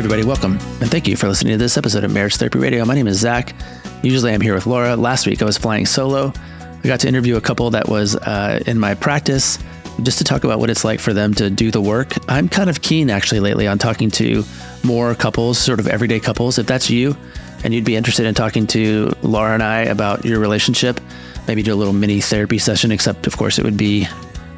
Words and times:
everybody, 0.00 0.24
welcome. 0.24 0.52
And 0.80 0.90
thank 0.90 1.06
you 1.06 1.14
for 1.14 1.28
listening 1.28 1.52
to 1.52 1.58
this 1.58 1.76
episode 1.76 2.04
of 2.04 2.10
Marriage 2.10 2.36
Therapy 2.36 2.58
Radio. 2.58 2.86
My 2.86 2.94
name 2.94 3.06
is 3.06 3.18
Zach. 3.18 3.54
Usually 4.02 4.32
I'm 4.32 4.40
here 4.40 4.54
with 4.54 4.66
Laura. 4.66 4.96
Last 4.96 5.26
week 5.26 5.42
I 5.42 5.44
was 5.44 5.58
flying 5.58 5.84
solo. 5.84 6.32
I 6.58 6.88
got 6.88 7.00
to 7.00 7.08
interview 7.08 7.36
a 7.36 7.40
couple 7.42 7.68
that 7.72 7.86
was 7.86 8.16
uh, 8.16 8.62
in 8.66 8.78
my 8.78 8.94
practice 8.94 9.58
just 10.02 10.16
to 10.16 10.24
talk 10.24 10.42
about 10.42 10.58
what 10.58 10.70
it's 10.70 10.84
like 10.84 11.00
for 11.00 11.12
them 11.12 11.34
to 11.34 11.50
do 11.50 11.70
the 11.70 11.82
work. 11.82 12.14
I'm 12.30 12.48
kind 12.48 12.70
of 12.70 12.80
keen 12.80 13.10
actually 13.10 13.40
lately 13.40 13.66
on 13.66 13.76
talking 13.76 14.10
to 14.12 14.42
more 14.84 15.14
couples, 15.14 15.58
sort 15.58 15.80
of 15.80 15.86
everyday 15.86 16.18
couples. 16.18 16.56
If 16.56 16.66
that's 16.66 16.88
you 16.88 17.14
and 17.62 17.74
you'd 17.74 17.84
be 17.84 17.94
interested 17.94 18.24
in 18.24 18.34
talking 18.34 18.66
to 18.68 19.12
Laura 19.20 19.52
and 19.52 19.62
I 19.62 19.80
about 19.80 20.24
your 20.24 20.40
relationship, 20.40 20.98
maybe 21.46 21.62
do 21.62 21.74
a 21.74 21.76
little 21.76 21.92
mini 21.92 22.22
therapy 22.22 22.56
session, 22.56 22.90
except 22.90 23.26
of 23.26 23.36
course 23.36 23.58
it 23.58 23.66
would 23.66 23.76
be 23.76 24.08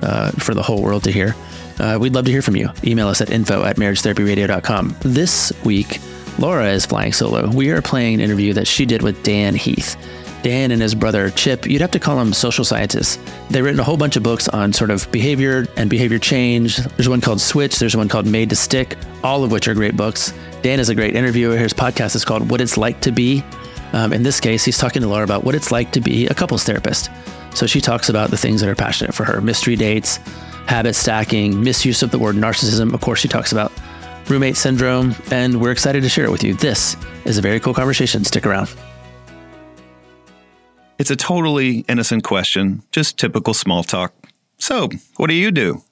uh, 0.03 0.31
for 0.39 0.55
the 0.55 0.63
whole 0.63 0.81
world 0.81 1.03
to 1.03 1.11
hear. 1.11 1.35
Uh, 1.79 1.99
we'd 2.01 2.15
love 2.15 2.25
to 2.27 2.31
hear 2.31 2.43
from 2.43 2.57
you. 2.57 2.69
Email 2.85 3.09
us 3.09 3.21
at 3.21 3.31
info 3.31 3.65
at 3.65 3.77
marriagetherapyradio.com. 3.77 4.97
This 5.01 5.53
week, 5.65 6.01
Laura 6.39 6.71
is 6.71 6.87
flying 6.87 7.13
solo. 7.13 7.49
We 7.49 7.71
are 7.71 7.83
playing 7.83 8.15
an 8.15 8.21
interview 8.21 8.53
that 8.55 8.67
she 8.67 8.87
did 8.87 9.03
with 9.03 9.23
Dan 9.23 9.55
Heath. 9.55 9.97
Dan 10.43 10.73
and 10.73 10.83
his 10.83 10.95
brother 10.95 11.31
Chip, 11.31 11.67
you'd 11.67 11.81
have 11.81 11.93
to 11.93 12.01
call 12.01 12.17
them 12.17 12.33
social 12.33 12.65
scientists. 12.65 13.19
They've 13.49 13.65
written 13.65 13.79
a 13.79 13.85
whole 13.85 13.97
bunch 13.97 14.17
of 14.17 14.25
books 14.25 14.49
on 14.49 14.73
sort 14.73 14.91
of 14.91 15.11
behavior 15.13 15.67
and 15.77 15.89
behavior 15.89 16.19
change. 16.19 16.79
There's 16.79 17.09
one 17.09 17.21
called 17.21 17.41
Switch, 17.41 17.79
there's 17.79 17.97
one 17.97 18.09
called 18.09 18.27
Made 18.27 18.51
to 18.51 18.57
Stick, 18.57 18.97
all 19.23 19.45
of 19.45 19.53
which 19.53 19.69
are 19.69 19.75
great 19.75 19.97
books. 19.97 20.33
Dan 20.63 20.81
is 20.81 20.89
a 20.89 20.95
great 20.95 21.15
interviewer. 21.15 21.57
His 21.57 21.73
podcast 21.73 22.17
is 22.17 22.25
called 22.25 22.51
What 22.51 22.61
It's 22.61 22.77
Like 22.77 23.01
to 23.03 23.13
Be. 23.13 23.45
Um, 23.93 24.13
in 24.13 24.23
this 24.23 24.41
case, 24.41 24.65
he's 24.65 24.79
talking 24.79 25.03
to 25.03 25.09
Laura 25.09 25.23
about 25.23 25.45
what 25.45 25.55
it's 25.55 25.71
like 25.71 25.93
to 25.93 26.01
be 26.01 26.27
a 26.27 26.35
couples 26.35 26.65
therapist. 26.65 27.11
So 27.55 27.67
she 27.67 27.81
talks 27.81 28.09
about 28.09 28.31
the 28.31 28.37
things 28.37 28.61
that 28.61 28.71
are 28.71 28.75
passionate 28.75 29.15
for 29.15 29.25
her 29.25 29.41
mystery 29.41 29.77
dates, 29.77 30.17
habit 30.67 30.95
stacking, 30.95 31.63
misuse 31.63 32.03
of 32.03 32.11
the 32.11 32.19
word 32.19 32.37
narcissism. 32.37 32.95
Of 32.95 33.01
course, 33.01 33.21
she 33.21 33.29
talks 33.29 33.53
about 33.53 33.73
roommate 34.29 34.57
syndrome, 34.57 35.15
and 35.31 35.61
we're 35.61 35.73
excited 35.73 36.03
to 36.03 36.09
share 36.09 36.25
it 36.25 36.31
with 36.31 36.43
you. 36.43 36.55
This 36.55 36.97
is 37.25 37.39
a 37.39 37.43
very 37.43 37.61
cool 37.61 37.75
conversation. 37.75 38.25
Stick 38.25 38.47
around. 38.47 38.73
It's 40.99 41.11
a 41.11 41.17
totally 41.17 41.81
innocent 41.89 42.23
question, 42.25 42.83
just 42.93 43.19
typical 43.19 43.55
small 43.55 43.83
talk. 43.83 44.15
So, 44.59 44.89
what 45.17 45.27
do 45.27 45.35
you 45.35 45.51
do? 45.51 45.83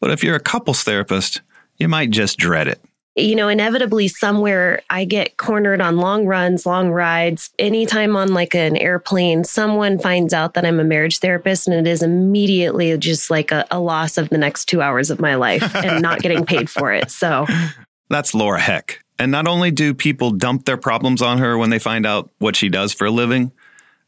But 0.00 0.10
if 0.10 0.24
you're 0.24 0.34
a 0.34 0.40
couples 0.40 0.82
therapist, 0.82 1.40
you 1.78 1.88
might 1.88 2.10
just 2.10 2.36
dread 2.36 2.66
it 2.66 2.80
you 3.16 3.36
know, 3.36 3.48
inevitably 3.48 4.08
somewhere 4.08 4.82
I 4.90 5.04
get 5.04 5.36
cornered 5.36 5.80
on 5.80 5.98
long 5.98 6.26
runs, 6.26 6.66
long 6.66 6.90
rides. 6.90 7.50
Anytime 7.58 8.16
on 8.16 8.34
like 8.34 8.54
an 8.54 8.76
airplane, 8.76 9.44
someone 9.44 9.98
finds 9.98 10.34
out 10.34 10.54
that 10.54 10.64
I'm 10.64 10.80
a 10.80 10.84
marriage 10.84 11.18
therapist 11.18 11.68
and 11.68 11.86
it 11.86 11.90
is 11.90 12.02
immediately 12.02 12.96
just 12.98 13.30
like 13.30 13.52
a, 13.52 13.66
a 13.70 13.78
loss 13.78 14.18
of 14.18 14.30
the 14.30 14.38
next 14.38 14.64
two 14.64 14.82
hours 14.82 15.10
of 15.10 15.20
my 15.20 15.36
life 15.36 15.74
and 15.76 16.02
not 16.02 16.20
getting 16.20 16.44
paid 16.44 16.68
for 16.68 16.92
it. 16.92 17.10
So 17.10 17.46
that's 18.10 18.34
Laura 18.34 18.60
Heck. 18.60 19.04
And 19.16 19.30
not 19.30 19.46
only 19.46 19.70
do 19.70 19.94
people 19.94 20.32
dump 20.32 20.64
their 20.64 20.76
problems 20.76 21.22
on 21.22 21.38
her 21.38 21.56
when 21.56 21.70
they 21.70 21.78
find 21.78 22.04
out 22.04 22.30
what 22.38 22.56
she 22.56 22.68
does 22.68 22.92
for 22.92 23.06
a 23.06 23.12
living, 23.12 23.52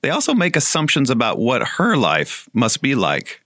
they 0.02 0.10
also 0.10 0.34
make 0.34 0.56
assumptions 0.56 1.10
about 1.10 1.38
what 1.38 1.62
her 1.62 1.96
life 1.96 2.48
must 2.52 2.82
be 2.82 2.96
like. 2.96 3.40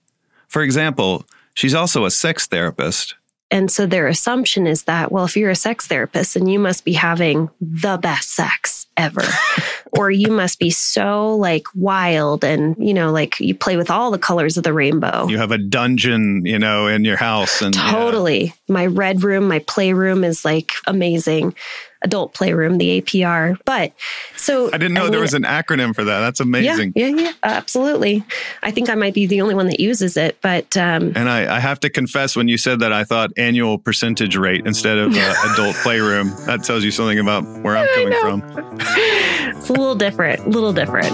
For 0.49 0.63
example, 0.63 1.27
she's 1.53 1.75
also 1.75 2.07
a 2.07 2.11
sex 2.11 2.47
therapist 2.47 3.15
and 3.51 3.71
so 3.71 3.85
their 3.85 4.07
assumption 4.07 4.67
is 4.67 4.85
that, 4.85 5.11
well, 5.11 5.25
if 5.25 5.37
you're 5.37 5.51
a 5.51 5.57
sex 5.57 5.87
therapist, 5.87 6.35
then 6.35 6.47
you 6.47 6.59
must 6.59 6.85
be 6.85 6.93
having 6.93 7.51
the 7.61 7.99
best 8.01 8.31
sex 8.31 8.87
ever. 8.97 9.23
or 9.99 10.11
you 10.11 10.31
must 10.31 10.61
be 10.61 10.71
so 10.71 11.35
like 11.37 11.67
wild 11.75 12.45
and, 12.45 12.77
you 12.79 12.95
know, 12.95 13.11
like 13.11 13.41
you 13.41 13.55
play 13.55 13.77
with 13.77 13.91
all 13.91 14.13
the 14.13 14.19
colors 14.19 14.57
of 14.57 14.63
the 14.63 14.73
rainbow. 14.73 15.27
You 15.27 15.39
have 15.39 15.51
a 15.51 15.59
dungeon, 15.59 16.47
you 16.47 16.59
know, 16.59 16.87
in 16.87 17.05
your 17.05 17.17
house. 17.17 17.61
And 17.61 17.75
totally. 17.75 18.45
Yeah. 18.45 18.53
My 18.69 18.87
red 18.87 19.25
room, 19.25 19.49
my 19.49 19.59
playroom 19.61 20.23
is 20.23 20.45
like 20.45 20.73
amazing 20.87 21.55
adult 22.03 22.35
playroom, 22.35 22.79
the 22.79 23.01
APR. 23.01 23.59
But 23.65 23.93
so 24.37 24.69
I 24.69 24.79
didn't 24.79 24.95
know 24.95 25.01
I 25.01 25.05
mean, 25.05 25.13
there 25.13 25.21
was 25.21 25.35
an 25.35 25.43
acronym 25.43 25.95
for 25.95 26.05
that. 26.05 26.21
That's 26.21 26.41
amazing. 26.41 26.93
Yeah, 26.95 27.07
yeah, 27.07 27.23
yeah, 27.23 27.33
absolutely. 27.43 28.25
I 28.63 28.71
think 28.71 28.89
I 28.89 28.95
might 28.95 29.15
be 29.15 29.27
the 29.27 29.41
only 29.41 29.55
one 29.55 29.67
that 29.69 29.81
uses 29.81 30.17
it, 30.17 30.39
but 30.41 30.77
um, 30.77 31.13
and 31.15 31.29
I, 31.29 31.57
I 31.57 31.61
have 31.61 31.81
to 31.81 31.91
confess, 31.91 32.37
when 32.37 32.49
you 32.49 32.59
said 32.59 32.81
that, 32.81 32.93
I 32.93 33.05
thought 33.05 33.31
annual 33.37 33.79
percentage 33.79 34.37
rate 34.37 34.67
instead 34.67 34.99
of 34.99 35.15
uh, 35.15 35.35
adult 35.53 35.77
playroom. 35.77 36.31
That 36.47 36.65
tells 36.65 36.85
you 36.85 36.91
something 36.91 37.19
about 37.19 37.45
where 37.63 37.77
I'm 37.77 37.89
coming 37.95 38.21
from. 38.21 38.79
it's 38.81 39.69
a 39.69 39.73
little 39.73 39.95
different, 39.95 40.41
a 40.47 40.49
little 40.49 40.73
different. 40.73 41.11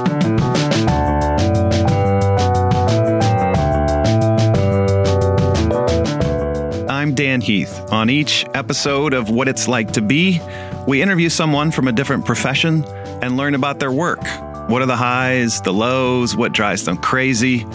I'm 7.07 7.15
Dan 7.15 7.41
Heath. 7.41 7.81
On 7.93 8.11
each 8.11 8.45
episode 8.55 9.15
of 9.15 9.31
What 9.31 9.47
It's 9.47 9.69
Like 9.69 9.93
to 9.93 10.03
Be, 10.03 10.41
we 10.87 11.03
interview 11.03 11.29
someone 11.29 11.73
from 11.73 11.89
a 11.89 11.93
different 11.93 12.25
profession 12.25 12.85
and 13.21 13.37
learn 13.37 13.55
about 13.55 13.81
their 13.81 13.91
work. 13.91 14.23
What 14.69 14.83
are 14.83 14.87
the 14.87 14.97
highs, 14.97 15.61
the 15.63 15.73
lows, 15.73 16.37
what 16.37 16.53
drives 16.53 16.85
them 16.85 16.97
crazy? 16.97 17.67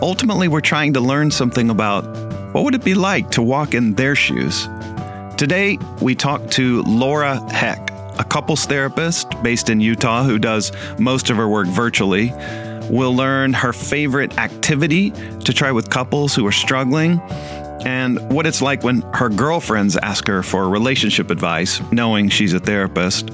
Ultimately, 0.00 0.48
we're 0.48 0.60
trying 0.60 0.92
to 0.94 1.00
learn 1.00 1.30
something 1.30 1.70
about 1.70 2.04
what 2.54 2.64
would 2.64 2.74
it 2.74 2.84
be 2.84 2.94
like 2.94 3.30
to 3.32 3.42
walk 3.42 3.74
in 3.74 3.94
their 3.94 4.14
shoes. 4.14 4.68
Today, 5.36 5.78
we 6.00 6.14
talk 6.14 6.50
to 6.50 6.82
Laura 6.82 7.40
Heck, 7.50 7.90
a 8.18 8.24
couples 8.24 8.64
therapist 8.64 9.28
based 9.42 9.68
in 9.68 9.80
Utah 9.80 10.22
who 10.22 10.38
does 10.38 10.70
most 10.98 11.30
of 11.30 11.36
her 11.36 11.48
work 11.48 11.66
virtually. 11.66 12.32
We'll 12.90 13.16
learn 13.16 13.54
her 13.54 13.72
favorite 13.72 14.38
activity 14.38 15.10
to 15.10 15.52
try 15.52 15.72
with 15.72 15.90
couples 15.90 16.34
who 16.34 16.46
are 16.46 16.52
struggling 16.52 17.20
and 17.84 18.18
what 18.32 18.46
it's 18.46 18.62
like 18.62 18.82
when 18.82 19.02
her 19.14 19.28
girlfriends 19.28 19.96
ask 19.96 20.26
her 20.28 20.42
for 20.42 20.68
relationship 20.68 21.30
advice, 21.30 21.80
knowing 21.92 22.28
she's 22.28 22.52
a 22.52 22.60
therapist, 22.60 23.30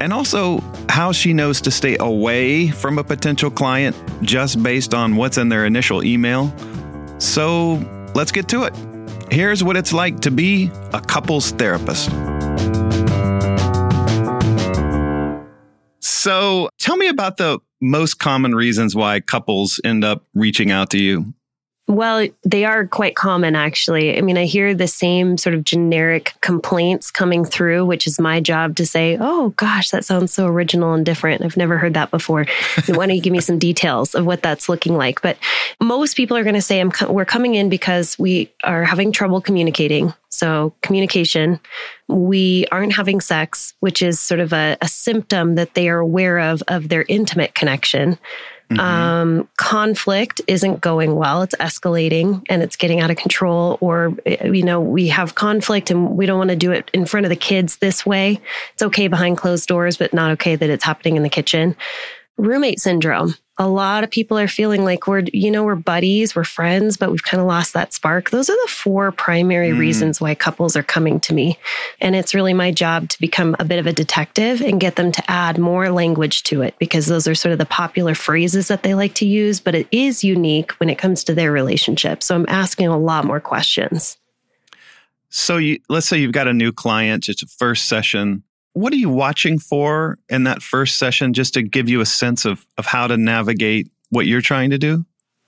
and 0.00 0.12
also 0.12 0.60
how 0.88 1.12
she 1.12 1.32
knows 1.32 1.60
to 1.60 1.70
stay 1.70 1.96
away 1.98 2.68
from 2.68 2.98
a 2.98 3.04
potential 3.04 3.50
client 3.50 3.96
just 4.22 4.62
based 4.62 4.94
on 4.94 5.16
what's 5.16 5.38
in 5.38 5.48
their 5.48 5.66
initial 5.66 6.02
email. 6.04 6.52
So 7.18 7.74
let's 8.14 8.32
get 8.32 8.48
to 8.48 8.64
it. 8.64 8.74
Here's 9.30 9.62
what 9.62 9.76
it's 9.76 9.92
like 9.92 10.20
to 10.20 10.30
be 10.30 10.70
a 10.92 11.00
couples 11.00 11.52
therapist. 11.52 12.10
So 16.00 16.68
tell 16.78 16.96
me 16.96 17.08
about 17.08 17.36
the 17.36 17.58
most 17.80 18.18
common 18.18 18.54
reasons 18.54 18.94
why 18.94 19.20
couples 19.20 19.80
end 19.84 20.04
up 20.04 20.24
reaching 20.34 20.70
out 20.70 20.90
to 20.90 20.98
you. 20.98 21.32
Well, 21.88 22.28
they 22.44 22.64
are 22.64 22.86
quite 22.86 23.16
common, 23.16 23.56
actually. 23.56 24.16
I 24.16 24.20
mean, 24.20 24.38
I 24.38 24.44
hear 24.44 24.72
the 24.72 24.86
same 24.86 25.36
sort 25.36 25.54
of 25.54 25.64
generic 25.64 26.32
complaints 26.40 27.10
coming 27.10 27.44
through, 27.44 27.86
which 27.86 28.06
is 28.06 28.20
my 28.20 28.40
job 28.40 28.76
to 28.76 28.86
say, 28.86 29.18
oh, 29.20 29.50
gosh, 29.56 29.90
that 29.90 30.04
sounds 30.04 30.32
so 30.32 30.46
original 30.46 30.94
and 30.94 31.04
different. 31.04 31.42
I've 31.42 31.56
never 31.56 31.78
heard 31.78 31.94
that 31.94 32.12
before. 32.12 32.46
Why 32.86 33.06
don't 33.06 33.16
you 33.16 33.20
give 33.20 33.32
me 33.32 33.40
some 33.40 33.58
details 33.58 34.14
of 34.14 34.24
what 34.24 34.42
that's 34.42 34.68
looking 34.68 34.96
like? 34.96 35.22
But 35.22 35.36
most 35.80 36.16
people 36.16 36.36
are 36.36 36.44
going 36.44 36.54
to 36.54 36.62
say, 36.62 36.78
I'm 36.78 36.92
co- 36.92 37.12
we're 37.12 37.24
coming 37.24 37.56
in 37.56 37.68
because 37.68 38.16
we 38.16 38.52
are 38.62 38.84
having 38.84 39.10
trouble 39.10 39.40
communicating. 39.40 40.14
So, 40.28 40.74
communication, 40.82 41.60
we 42.08 42.64
aren't 42.72 42.94
having 42.94 43.20
sex, 43.20 43.74
which 43.80 44.02
is 44.02 44.18
sort 44.20 44.40
of 44.40 44.52
a, 44.52 44.78
a 44.80 44.88
symptom 44.88 45.56
that 45.56 45.74
they 45.74 45.88
are 45.88 45.98
aware 45.98 46.38
of 46.38 46.62
of 46.68 46.88
their 46.88 47.04
intimate 47.08 47.54
connection. 47.54 48.18
Mm-hmm. 48.76 48.80
Um, 48.80 49.48
conflict 49.56 50.40
isn't 50.46 50.80
going 50.80 51.14
well. 51.14 51.42
It's 51.42 51.54
escalating 51.56 52.44
and 52.48 52.62
it's 52.62 52.76
getting 52.76 53.00
out 53.00 53.10
of 53.10 53.16
control. 53.16 53.78
Or, 53.80 54.16
you 54.26 54.62
know, 54.62 54.80
we 54.80 55.08
have 55.08 55.34
conflict 55.34 55.90
and 55.90 56.16
we 56.16 56.26
don't 56.26 56.38
want 56.38 56.50
to 56.50 56.56
do 56.56 56.72
it 56.72 56.90
in 56.92 57.06
front 57.06 57.26
of 57.26 57.30
the 57.30 57.36
kids 57.36 57.76
this 57.76 58.04
way. 58.04 58.40
It's 58.74 58.82
okay 58.82 59.08
behind 59.08 59.38
closed 59.38 59.68
doors, 59.68 59.96
but 59.96 60.12
not 60.12 60.32
okay 60.32 60.56
that 60.56 60.70
it's 60.70 60.84
happening 60.84 61.16
in 61.16 61.22
the 61.22 61.28
kitchen. 61.28 61.76
Roommate 62.36 62.80
syndrome 62.80 63.34
a 63.58 63.68
lot 63.68 64.02
of 64.02 64.10
people 64.10 64.38
are 64.38 64.48
feeling 64.48 64.82
like 64.82 65.06
we're, 65.06 65.24
you 65.32 65.50
know, 65.50 65.62
we're 65.62 65.74
buddies, 65.74 66.34
we're 66.34 66.42
friends, 66.42 66.96
but 66.96 67.10
we've 67.10 67.22
kind 67.22 67.40
of 67.40 67.46
lost 67.46 67.74
that 67.74 67.92
spark. 67.92 68.30
Those 68.30 68.48
are 68.48 68.56
the 68.64 68.70
four 68.70 69.12
primary 69.12 69.70
mm. 69.70 69.78
reasons 69.78 70.20
why 70.20 70.34
couples 70.34 70.74
are 70.74 70.82
coming 70.82 71.20
to 71.20 71.34
me. 71.34 71.58
And 72.00 72.16
it's 72.16 72.34
really 72.34 72.54
my 72.54 72.70
job 72.70 73.10
to 73.10 73.20
become 73.20 73.54
a 73.58 73.64
bit 73.64 73.78
of 73.78 73.86
a 73.86 73.92
detective 73.92 74.62
and 74.62 74.80
get 74.80 74.96
them 74.96 75.12
to 75.12 75.30
add 75.30 75.58
more 75.58 75.90
language 75.90 76.44
to 76.44 76.62
it 76.62 76.74
because 76.78 77.06
those 77.06 77.28
are 77.28 77.34
sort 77.34 77.52
of 77.52 77.58
the 77.58 77.66
popular 77.66 78.14
phrases 78.14 78.68
that 78.68 78.82
they 78.82 78.94
like 78.94 79.14
to 79.14 79.26
use, 79.26 79.60
but 79.60 79.74
it 79.74 79.86
is 79.92 80.24
unique 80.24 80.72
when 80.72 80.88
it 80.88 80.96
comes 80.96 81.22
to 81.24 81.34
their 81.34 81.52
relationship. 81.52 82.22
So 82.22 82.34
I'm 82.34 82.46
asking 82.48 82.88
a 82.88 82.98
lot 82.98 83.26
more 83.26 83.40
questions. 83.40 84.16
So 85.28 85.58
you, 85.58 85.78
let's 85.90 86.06
say 86.06 86.18
you've 86.18 86.32
got 86.32 86.48
a 86.48 86.54
new 86.54 86.72
client, 86.72 87.28
it's 87.28 87.42
a 87.42 87.46
first 87.46 87.86
session 87.86 88.44
what 88.74 88.92
are 88.92 88.96
you 88.96 89.10
watching 89.10 89.58
for 89.58 90.18
in 90.28 90.44
that 90.44 90.62
first 90.62 90.96
session 90.96 91.32
just 91.32 91.54
to 91.54 91.62
give 91.62 91.88
you 91.88 92.00
a 92.00 92.06
sense 92.06 92.44
of, 92.44 92.66
of 92.78 92.86
how 92.86 93.06
to 93.06 93.16
navigate 93.16 93.90
what 94.10 94.26
you're 94.26 94.40
trying 94.40 94.70
to 94.70 94.78
do? 94.78 95.04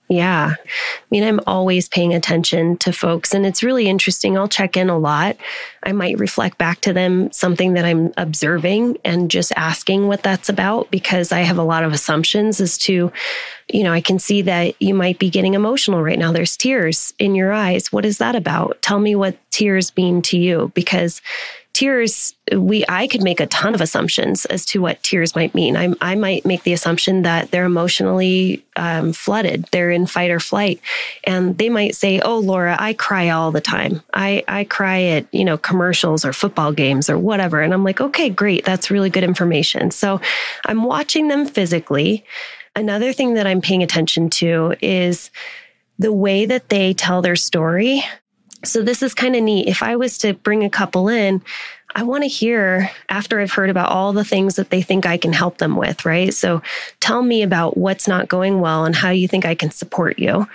Yeah. 0.07 0.53
I 0.55 1.05
mean, 1.09 1.23
I'm 1.23 1.39
always 1.47 1.89
paying 1.89 2.13
attention 2.13 2.77
to 2.77 2.93
folks, 2.93 3.33
and 3.33 3.43
it's 3.43 3.63
really 3.63 3.87
interesting. 3.87 4.37
I'll 4.37 4.47
check 4.47 4.77
in 4.77 4.87
a 4.87 4.97
lot. 4.99 5.35
I 5.81 5.93
might 5.93 6.19
reflect 6.19 6.59
back 6.59 6.81
to 6.81 6.93
them 6.93 7.31
something 7.31 7.73
that 7.73 7.85
I'm 7.85 8.13
observing 8.15 8.99
and 9.03 9.31
just 9.31 9.51
asking 9.55 10.07
what 10.07 10.21
that's 10.21 10.47
about 10.47 10.91
because 10.91 11.31
I 11.31 11.39
have 11.39 11.57
a 11.57 11.63
lot 11.63 11.83
of 11.83 11.91
assumptions 11.91 12.61
as 12.61 12.77
to, 12.79 13.11
you 13.73 13.83
know, 13.83 13.93
I 13.93 14.01
can 14.01 14.19
see 14.19 14.43
that 14.43 14.79
you 14.79 14.93
might 14.93 15.17
be 15.17 15.31
getting 15.31 15.55
emotional 15.55 16.03
right 16.03 16.19
now. 16.19 16.31
There's 16.31 16.55
tears 16.55 17.15
in 17.17 17.33
your 17.33 17.51
eyes. 17.51 17.91
What 17.91 18.05
is 18.05 18.19
that 18.19 18.35
about? 18.35 18.79
Tell 18.83 18.99
me 18.99 19.15
what 19.15 19.39
tears 19.49 19.95
mean 19.97 20.21
to 20.23 20.37
you 20.37 20.71
because 20.75 21.19
tears 21.75 22.33
we 22.55 22.85
i 22.87 23.05
could 23.05 23.21
make 23.21 23.41
a 23.41 23.47
ton 23.47 23.75
of 23.75 23.81
assumptions 23.81 24.45
as 24.45 24.65
to 24.65 24.79
what 24.79 25.03
tears 25.03 25.35
might 25.35 25.53
mean. 25.53 25.75
I, 25.75 25.93
I 25.99 26.15
might 26.15 26.45
make 26.45 26.63
the 26.63 26.71
assumption 26.71 27.23
that 27.23 27.51
they're 27.51 27.65
emotionally 27.65 28.63
um, 28.77 29.11
flooded. 29.11 29.65
They're 29.71 29.91
in 29.91 30.05
fight 30.05 30.31
or 30.31 30.39
flight. 30.39 30.79
And 31.25 31.57
they 31.57 31.67
might 31.67 31.93
say 31.95 32.21
oh 32.21 32.39
laura 32.39 32.77
i 32.79 32.93
cry 32.93 33.29
all 33.29 33.51
the 33.51 33.59
time. 33.59 34.01
I 34.13 34.43
i 34.47 34.63
cry 34.63 35.01
at 35.03 35.33
you 35.33 35.43
know 35.43 35.57
commercials 35.57 36.23
or 36.23 36.31
football 36.31 36.71
games 36.71 37.09
or 37.09 37.17
whatever. 37.17 37.61
And 37.61 37.73
i'm 37.73 37.83
like 37.83 37.99
okay 37.99 38.29
great. 38.29 38.63
That's 38.63 38.89
really 38.89 39.09
good 39.09 39.25
information. 39.25 39.91
So 39.91 40.21
i'm 40.65 40.83
watching 40.83 41.27
them 41.27 41.45
physically. 41.45 42.23
Another 42.73 43.11
thing 43.11 43.33
that 43.33 43.47
i'm 43.47 43.59
paying 43.59 43.83
attention 43.83 44.29
to 44.29 44.75
is 44.81 45.29
the 45.99 46.13
way 46.13 46.45
that 46.45 46.69
they 46.69 46.93
tell 46.93 47.21
their 47.21 47.35
story 47.35 48.01
so 48.67 48.81
this 48.81 49.01
is 49.01 49.13
kind 49.13 49.35
of 49.35 49.43
neat. 49.43 49.67
If 49.67 49.81
I 49.83 49.95
was 49.95 50.17
to 50.19 50.33
bring 50.33 50.63
a 50.63 50.69
couple 50.69 51.07
in, 51.07 51.41
I 51.97 52.03
want 52.03 52.23
to 52.23 52.27
hear 52.27 52.91
after 53.07 53.39
I've 53.39 53.53
heard 53.53 53.69
about 53.69 53.89
all 53.89 54.11
the 54.11 54.25
things 54.25 54.57
that 54.57 54.69
they 54.69 54.81
think 54.81 55.05
I 55.05 55.15
can 55.15 55.31
help 55.31 55.59
them 55.59 55.77
with, 55.77 56.05
right? 56.05 56.33
So 56.33 56.61
tell 56.99 57.23
me 57.23 57.41
about 57.41 57.77
what's 57.77 58.05
not 58.05 58.27
going 58.27 58.59
well 58.59 58.83
and 58.83 58.93
how 58.93 59.11
you 59.11 59.29
think 59.29 59.45
I 59.45 59.55
can 59.55 59.71
support 59.71 60.19
you. 60.19 60.45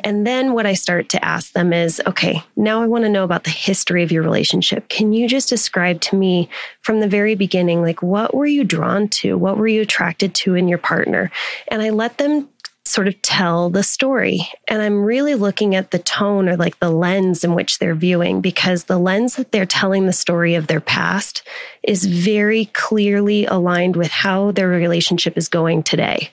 And 0.00 0.26
then 0.26 0.54
what 0.54 0.66
I 0.66 0.74
start 0.74 1.08
to 1.10 1.24
ask 1.24 1.52
them 1.52 1.72
is, 1.72 2.02
okay, 2.04 2.42
now 2.56 2.82
I 2.82 2.86
want 2.86 3.04
to 3.04 3.10
know 3.10 3.22
about 3.22 3.44
the 3.44 3.50
history 3.50 4.02
of 4.02 4.10
your 4.10 4.24
relationship. 4.24 4.88
Can 4.88 5.12
you 5.12 5.28
just 5.28 5.48
describe 5.48 6.00
to 6.02 6.16
me 6.16 6.48
from 6.80 6.98
the 6.98 7.08
very 7.08 7.36
beginning, 7.36 7.80
like 7.80 8.02
what 8.02 8.34
were 8.34 8.46
you 8.46 8.64
drawn 8.64 9.06
to? 9.08 9.38
What 9.38 9.56
were 9.56 9.68
you 9.68 9.82
attracted 9.82 10.34
to 10.36 10.56
in 10.56 10.66
your 10.66 10.78
partner? 10.78 11.30
And 11.68 11.80
I 11.80 11.90
let 11.90 12.18
them 12.18 12.48
sort 12.88 13.08
of 13.08 13.20
tell 13.22 13.70
the 13.70 13.82
story. 13.82 14.48
And 14.68 14.82
I'm 14.82 15.04
really 15.04 15.34
looking 15.34 15.74
at 15.74 15.90
the 15.90 15.98
tone 15.98 16.48
or 16.48 16.56
like 16.56 16.78
the 16.78 16.90
lens 16.90 17.44
in 17.44 17.54
which 17.54 17.78
they're 17.78 17.94
viewing 17.94 18.40
because 18.40 18.84
the 18.84 18.98
lens 18.98 19.36
that 19.36 19.52
they're 19.52 19.66
telling 19.66 20.06
the 20.06 20.12
story 20.12 20.54
of 20.54 20.66
their 20.66 20.80
past 20.80 21.42
is 21.82 22.04
very 22.04 22.66
clearly 22.66 23.46
aligned 23.46 23.96
with 23.96 24.10
how 24.10 24.52
their 24.52 24.68
relationship 24.68 25.36
is 25.36 25.48
going 25.48 25.82
today. 25.82 26.30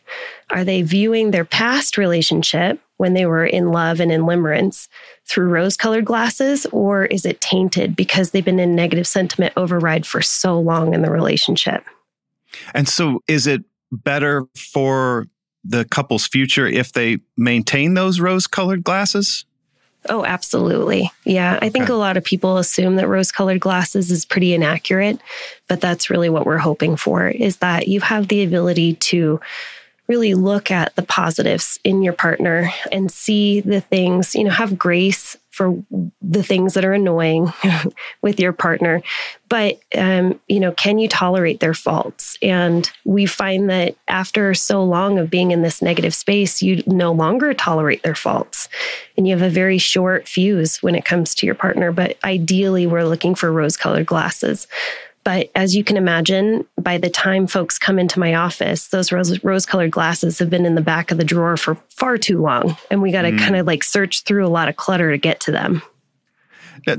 Are 0.49 0.63
they 0.63 0.81
viewing 0.81 1.31
their 1.31 1.45
past 1.45 1.97
relationship 1.97 2.79
when 2.97 3.13
they 3.13 3.25
were 3.25 3.45
in 3.45 3.71
love 3.71 3.99
and 3.99 4.11
in 4.11 4.21
limerence 4.21 4.87
through 5.25 5.49
rose 5.49 5.75
colored 5.75 6.05
glasses, 6.05 6.65
or 6.67 7.05
is 7.05 7.25
it 7.25 7.41
tainted 7.41 7.95
because 7.95 8.31
they've 8.31 8.45
been 8.45 8.59
in 8.59 8.75
negative 8.75 9.07
sentiment 9.07 9.53
override 9.57 10.05
for 10.05 10.21
so 10.21 10.59
long 10.59 10.93
in 10.93 11.01
the 11.01 11.11
relationship? 11.11 11.83
And 12.73 12.87
so, 12.87 13.21
is 13.27 13.47
it 13.47 13.63
better 13.91 14.45
for 14.55 15.27
the 15.67 15.85
couple's 15.85 16.27
future 16.27 16.67
if 16.67 16.93
they 16.93 17.19
maintain 17.37 17.93
those 17.93 18.19
rose 18.19 18.47
colored 18.47 18.83
glasses? 18.83 19.45
Oh, 20.07 20.23
absolutely. 20.23 21.11
Yeah. 21.23 21.57
I 21.61 21.69
think 21.69 21.89
a 21.89 21.95
lot 21.95 22.15
of 22.15 22.23
people 22.23 22.57
assume 22.57 22.97
that 22.97 23.07
rose 23.07 23.31
colored 23.31 23.59
glasses 23.59 24.11
is 24.11 24.23
pretty 24.23 24.53
inaccurate, 24.53 25.19
but 25.67 25.81
that's 25.81 26.11
really 26.11 26.29
what 26.29 26.45
we're 26.45 26.59
hoping 26.59 26.95
for 26.95 27.27
is 27.27 27.57
that 27.57 27.87
you 27.87 28.01
have 28.01 28.27
the 28.27 28.43
ability 28.43 28.93
to 28.95 29.39
really 30.07 30.35
look 30.35 30.69
at 30.69 30.95
the 30.95 31.01
positives 31.01 31.79
in 31.83 32.03
your 32.03 32.13
partner 32.13 32.69
and 32.91 33.11
see 33.11 33.61
the 33.61 33.81
things, 33.81 34.35
you 34.35 34.43
know, 34.43 34.51
have 34.51 34.77
grace 34.77 35.35
for 35.55 35.81
the 36.21 36.43
things 36.43 36.73
that 36.73 36.83
are 36.83 36.91
annoying 36.91 37.51
with 38.21 38.41
your 38.41 38.51
partner. 38.51 39.01
But, 39.47 39.79
um, 39.97 40.37
you 40.49 40.59
know, 40.59 40.73
can 40.73 40.97
you 40.97 41.07
tolerate 41.07 41.61
their 41.61 41.73
faults? 41.73 42.37
And 42.41 42.91
we 43.05 43.25
find 43.25 43.69
that 43.69 43.95
after 44.09 44.53
so 44.53 44.83
long 44.83 45.17
of 45.17 45.29
being 45.29 45.51
in 45.51 45.61
this 45.61 45.81
negative 45.81 46.13
space, 46.13 46.61
you 46.61 46.83
no 46.85 47.13
longer 47.13 47.53
tolerate 47.53 48.03
their 48.03 48.15
faults. 48.15 48.67
And 49.15 49.25
you 49.25 49.33
have 49.33 49.49
a 49.49 49.53
very 49.53 49.77
short 49.77 50.27
fuse 50.27 50.83
when 50.83 50.93
it 50.93 51.05
comes 51.05 51.33
to 51.35 51.45
your 51.45 51.55
partner. 51.55 51.93
But 51.93 52.17
ideally, 52.25 52.85
we're 52.85 53.05
looking 53.05 53.33
for 53.33 53.49
rose 53.49 53.77
colored 53.77 54.07
glasses. 54.07 54.67
But 55.25 55.49
as 55.55 55.75
you 55.75 55.83
can 55.83 55.97
imagine, 55.97 56.65
by 56.79 56.99
the 56.99 57.09
time 57.09 57.47
folks 57.47 57.79
come 57.79 57.97
into 57.97 58.19
my 58.19 58.35
office, 58.35 58.87
those 58.89 59.11
rose, 59.11 59.65
colored 59.65 59.89
glasses 59.89 60.37
have 60.37 60.51
been 60.51 60.67
in 60.67 60.75
the 60.75 60.81
back 60.81 61.09
of 61.09 61.17
the 61.17 61.23
drawer 61.23 61.57
for 61.57 61.75
far 61.89 62.17
too 62.17 62.39
long. 62.39 62.77
And 62.91 63.01
we 63.01 63.11
got 63.11 63.23
to 63.23 63.31
mm. 63.31 63.39
kind 63.39 63.55
of 63.55 63.65
like 63.65 63.83
search 63.83 64.21
through 64.21 64.45
a 64.45 64.49
lot 64.49 64.69
of 64.69 64.75
clutter 64.75 65.11
to 65.11 65.17
get 65.17 65.39
to 65.41 65.51
them. 65.51 65.81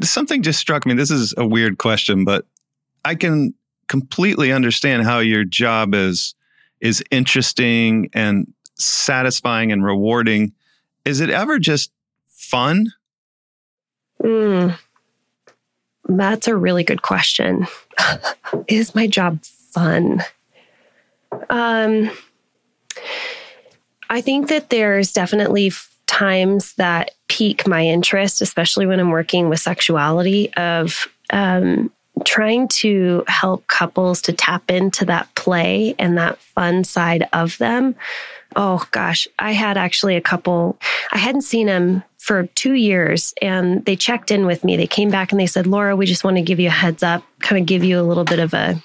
Something 0.02 0.42
just 0.42 0.58
struck 0.58 0.84
me. 0.84 0.94
This 0.94 1.12
is 1.12 1.34
a 1.38 1.46
weird 1.46 1.78
question, 1.78 2.24
but 2.24 2.44
I 3.04 3.14
can 3.14 3.54
completely 3.86 4.50
understand 4.50 5.04
how 5.04 5.20
your 5.20 5.44
job 5.44 5.94
is 5.94 6.34
is 6.80 7.04
interesting 7.12 8.10
and 8.12 8.52
satisfying 8.74 9.70
and 9.70 9.84
rewarding. 9.84 10.52
Is 11.04 11.20
it 11.20 11.30
ever 11.30 11.60
just 11.60 11.92
fun? 12.26 12.92
Mm, 14.20 14.76
that's 16.08 16.48
a 16.48 16.56
really 16.56 16.84
good 16.84 17.02
question. 17.02 17.66
Is 18.68 18.94
my 18.94 19.06
job 19.06 19.42
fun? 19.42 20.22
Um, 21.50 22.10
I 24.08 24.20
think 24.20 24.48
that 24.48 24.70
there's 24.70 25.12
definitely 25.12 25.72
times 26.06 26.74
that 26.74 27.10
pique 27.28 27.66
my 27.66 27.84
interest, 27.84 28.40
especially 28.40 28.86
when 28.86 29.00
I'm 29.00 29.10
working 29.10 29.48
with 29.48 29.60
sexuality, 29.60 30.52
of 30.54 31.08
um, 31.30 31.90
trying 32.24 32.68
to 32.68 33.24
help 33.26 33.66
couples 33.66 34.22
to 34.22 34.32
tap 34.32 34.70
into 34.70 35.04
that 35.06 35.34
play 35.34 35.94
and 35.98 36.16
that 36.16 36.38
fun 36.38 36.84
side 36.84 37.28
of 37.32 37.58
them. 37.58 37.94
Oh 38.54 38.86
gosh, 38.90 39.28
I 39.38 39.52
had 39.52 39.76
actually 39.76 40.16
a 40.16 40.20
couple, 40.20 40.78
I 41.12 41.18
hadn't 41.18 41.42
seen 41.42 41.66
them 41.66 42.02
for 42.26 42.48
two 42.56 42.72
years 42.72 43.32
and 43.40 43.84
they 43.84 43.94
checked 43.94 44.32
in 44.32 44.46
with 44.46 44.64
me. 44.64 44.76
They 44.76 44.88
came 44.88 45.10
back 45.10 45.30
and 45.30 45.40
they 45.40 45.46
said, 45.46 45.64
Laura, 45.64 45.94
we 45.94 46.06
just 46.06 46.24
want 46.24 46.36
to 46.36 46.42
give 46.42 46.58
you 46.58 46.66
a 46.66 46.72
heads 46.72 47.04
up, 47.04 47.22
kind 47.38 47.60
of 47.60 47.66
give 47.66 47.84
you 47.84 48.00
a 48.00 48.02
little 48.02 48.24
bit 48.24 48.40
of 48.40 48.52
a, 48.52 48.82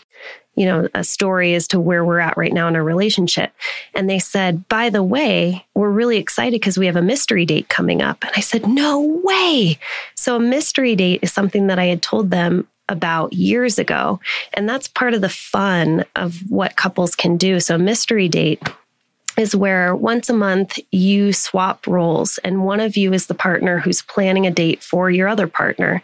you 0.54 0.68
know, 0.68 0.88
a 0.94 1.04
story 1.04 1.56
as 1.56 1.68
to 1.70 1.80
where 1.80 2.06
we're 2.06 2.20
at 2.20 2.38
right 2.38 2.54
now 2.54 2.68
in 2.68 2.76
our 2.76 2.84
relationship. 2.84 3.52
And 3.96 4.08
they 4.08 4.20
said, 4.20 4.68
by 4.68 4.92
the 4.92 5.02
way, 5.02 5.66
we're 5.74 5.90
really 5.90 6.18
excited 6.18 6.62
because 6.62 6.78
we 6.78 6.86
have 6.86 6.96
a 6.96 7.02
mystery 7.02 7.44
date 7.48 7.68
coming 7.68 8.04
up. 8.04 8.24
And 8.24 8.32
I 8.38 8.42
said, 8.42 8.68
no 8.68 9.02
way. 9.24 9.80
So 10.14 10.36
a 10.36 10.40
mystery 10.40 10.96
date 10.96 11.22
is 11.24 11.34
something 11.34 11.66
that 11.66 11.80
I 11.80 11.86
had 11.86 12.04
told 12.04 12.30
them 12.30 12.68
about 12.90 13.34
years 13.34 13.80
ago. 13.80 14.20
And 14.54 14.70
that's 14.70 14.88
part 14.88 15.16
of 15.16 15.22
the 15.22 15.30
fun 15.30 16.06
of 16.16 16.38
what 16.48 16.76
couples 16.76 17.16
can 17.16 17.38
do. 17.38 17.60
So, 17.60 17.78
mystery 17.78 18.28
date 18.28 18.62
is 19.38 19.56
where 19.56 19.96
once 19.96 20.30
a 20.30 20.34
month 20.34 20.78
you 20.92 21.34
swap 21.34 21.88
roles 21.88 22.38
and 22.40 22.66
one 22.66 22.80
of 22.80 22.98
you 22.98 23.14
is 23.14 23.28
the 23.28 23.34
partner 23.34 23.80
who's 23.80 24.02
planning 24.02 24.46
a 24.46 24.52
date 24.52 24.84
for 24.84 25.10
your 25.10 25.28
other 25.28 25.48
partner. 25.48 26.04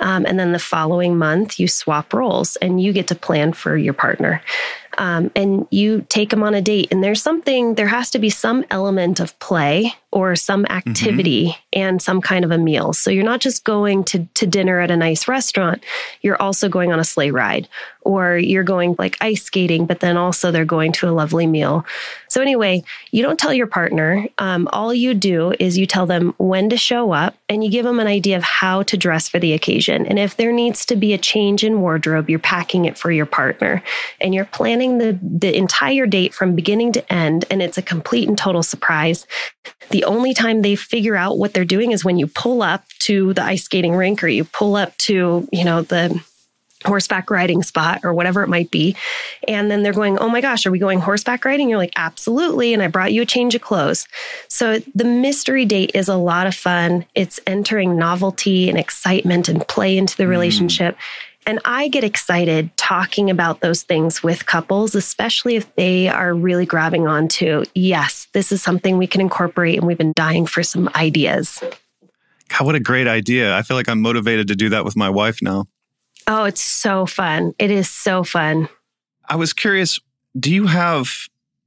Um, 0.00 0.26
and 0.26 0.38
then 0.38 0.52
the 0.52 0.58
following 0.58 1.16
month 1.16 1.58
you 1.58 1.68
swap 1.68 2.12
roles 2.12 2.56
and 2.56 2.82
you 2.82 2.92
get 2.92 3.08
to 3.08 3.14
plan 3.14 3.52
for 3.52 3.76
your 3.76 3.94
partner 3.94 4.42
um, 4.98 5.30
and 5.34 5.66
you 5.70 6.06
take 6.08 6.30
them 6.30 6.42
on 6.42 6.54
a 6.54 6.62
date. 6.62 6.88
And 6.90 7.02
there's 7.02 7.22
something, 7.22 7.74
there 7.74 7.86
has 7.86 8.10
to 8.10 8.18
be 8.18 8.30
some 8.30 8.64
element 8.70 9.20
of 9.20 9.38
play 9.38 9.94
or 10.14 10.36
some 10.36 10.64
activity 10.66 11.46
mm-hmm. 11.46 11.60
and 11.72 12.02
some 12.02 12.20
kind 12.20 12.44
of 12.44 12.52
a 12.52 12.58
meal. 12.58 12.92
So 12.92 13.10
you're 13.10 13.24
not 13.24 13.40
just 13.40 13.64
going 13.64 14.04
to, 14.04 14.26
to 14.34 14.46
dinner 14.46 14.78
at 14.78 14.90
a 14.90 14.96
nice 14.96 15.26
restaurant, 15.26 15.82
you're 16.22 16.40
also 16.40 16.68
going 16.68 16.92
on 16.92 17.00
a 17.00 17.04
sleigh 17.04 17.32
ride 17.32 17.68
or 18.04 18.36
you're 18.36 18.64
going 18.64 18.94
like 18.98 19.16
ice 19.20 19.42
skating, 19.42 19.86
but 19.86 20.00
then 20.00 20.16
also 20.16 20.50
they're 20.50 20.64
going 20.64 20.92
to 20.92 21.08
a 21.08 21.10
lovely 21.10 21.46
meal. 21.46 21.84
So, 22.28 22.40
anyway, 22.40 22.84
you 23.10 23.22
don't 23.22 23.38
tell 23.38 23.54
your 23.54 23.66
partner. 23.66 24.26
Um, 24.38 24.68
all 24.72 24.92
you 24.92 25.14
do 25.14 25.54
is 25.58 25.78
you 25.78 25.86
tell 25.86 26.06
them 26.06 26.34
when 26.36 26.68
to 26.70 26.76
show 26.76 27.12
up 27.12 27.34
and 27.48 27.64
you 27.64 27.70
give 27.70 27.84
them 27.84 28.00
an 28.00 28.06
idea 28.06 28.36
of 28.36 28.42
how 28.42 28.82
to 28.84 28.96
dress 28.96 29.28
for 29.28 29.38
the 29.38 29.54
occasion. 29.54 30.06
And 30.06 30.18
if 30.18 30.36
there 30.36 30.52
needs 30.52 30.84
to 30.86 30.96
be 30.96 31.12
a 31.14 31.18
change 31.18 31.64
in 31.64 31.80
wardrobe, 31.80 32.28
you're 32.28 32.38
packing 32.38 32.84
it 32.84 32.98
for 32.98 33.10
your 33.10 33.26
partner 33.26 33.82
and 34.20 34.34
you're 34.34 34.44
planning 34.44 34.83
planning 34.84 34.98
the, 34.98 35.38
the 35.38 35.56
entire 35.56 36.06
date 36.06 36.34
from 36.34 36.54
beginning 36.54 36.92
to 36.92 37.12
end, 37.12 37.44
and 37.50 37.62
it's 37.62 37.78
a 37.78 37.82
complete 37.82 38.28
and 38.28 38.36
total 38.36 38.62
surprise. 38.62 39.26
The 39.90 40.04
only 40.04 40.34
time 40.34 40.62
they 40.62 40.76
figure 40.76 41.16
out 41.16 41.38
what 41.38 41.54
they're 41.54 41.64
doing 41.64 41.92
is 41.92 42.04
when 42.04 42.18
you 42.18 42.26
pull 42.26 42.62
up 42.62 42.84
to 43.00 43.32
the 43.34 43.42
ice 43.42 43.64
skating 43.64 43.94
rink 43.94 44.22
or 44.22 44.28
you 44.28 44.44
pull 44.44 44.76
up 44.76 44.96
to, 44.98 45.48
you 45.52 45.64
know, 45.64 45.82
the 45.82 46.22
horseback 46.84 47.30
riding 47.30 47.62
spot 47.62 48.00
or 48.04 48.12
whatever 48.12 48.42
it 48.42 48.48
might 48.48 48.70
be. 48.70 48.94
And 49.48 49.70
then 49.70 49.82
they're 49.82 49.94
going, 49.94 50.18
Oh 50.18 50.28
my 50.28 50.42
gosh, 50.42 50.66
are 50.66 50.70
we 50.70 50.78
going 50.78 51.00
horseback 51.00 51.46
riding? 51.46 51.70
You're 51.70 51.78
like, 51.78 51.94
Absolutely. 51.96 52.74
And 52.74 52.82
I 52.82 52.88
brought 52.88 53.14
you 53.14 53.22
a 53.22 53.26
change 53.26 53.54
of 53.54 53.62
clothes. 53.62 54.06
So 54.48 54.80
the 54.94 55.04
mystery 55.04 55.64
date 55.64 55.92
is 55.94 56.08
a 56.08 56.16
lot 56.16 56.46
of 56.46 56.54
fun. 56.54 57.06
It's 57.14 57.40
entering 57.46 57.96
novelty 57.96 58.68
and 58.68 58.78
excitement 58.78 59.48
and 59.48 59.66
play 59.66 59.96
into 59.96 60.14
the 60.14 60.24
mm. 60.24 60.28
And 61.46 61.60
I 61.64 61.88
get 61.88 62.04
excited 62.04 62.74
talking 62.76 63.30
about 63.30 63.60
those 63.60 63.82
things 63.82 64.22
with 64.22 64.46
couples, 64.46 64.94
especially 64.94 65.56
if 65.56 65.74
they 65.76 66.08
are 66.08 66.34
really 66.34 66.64
grabbing 66.64 67.06
onto, 67.06 67.64
yes, 67.74 68.28
this 68.32 68.50
is 68.50 68.62
something 68.62 68.96
we 68.96 69.06
can 69.06 69.20
incorporate 69.20 69.76
and 69.76 69.86
we've 69.86 69.98
been 69.98 70.14
dying 70.16 70.46
for 70.46 70.62
some 70.62 70.88
ideas. 70.94 71.62
God, 72.48 72.64
what 72.64 72.74
a 72.74 72.80
great 72.80 73.06
idea. 73.06 73.54
I 73.56 73.62
feel 73.62 73.76
like 73.76 73.88
I'm 73.88 74.00
motivated 74.00 74.48
to 74.48 74.56
do 74.56 74.70
that 74.70 74.84
with 74.84 74.96
my 74.96 75.10
wife 75.10 75.40
now. 75.42 75.66
Oh, 76.26 76.44
it's 76.44 76.62
so 76.62 77.04
fun. 77.04 77.54
It 77.58 77.70
is 77.70 77.90
so 77.90 78.24
fun. 78.24 78.68
I 79.28 79.36
was 79.36 79.52
curious, 79.52 80.00
do 80.38 80.52
you 80.52 80.66
have 80.66 81.10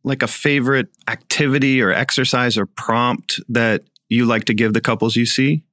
like 0.04 0.24
a 0.24 0.28
favorite 0.28 0.88
activity 1.08 1.82
or 1.82 1.92
exercise 1.92 2.58
or 2.58 2.66
prompt 2.66 3.40
that 3.50 3.84
you 4.10 4.26
like 4.26 4.46
to 4.46 4.54
give 4.54 4.74
the 4.74 4.82
couples 4.82 5.16
you 5.16 5.26
see? 5.26 5.64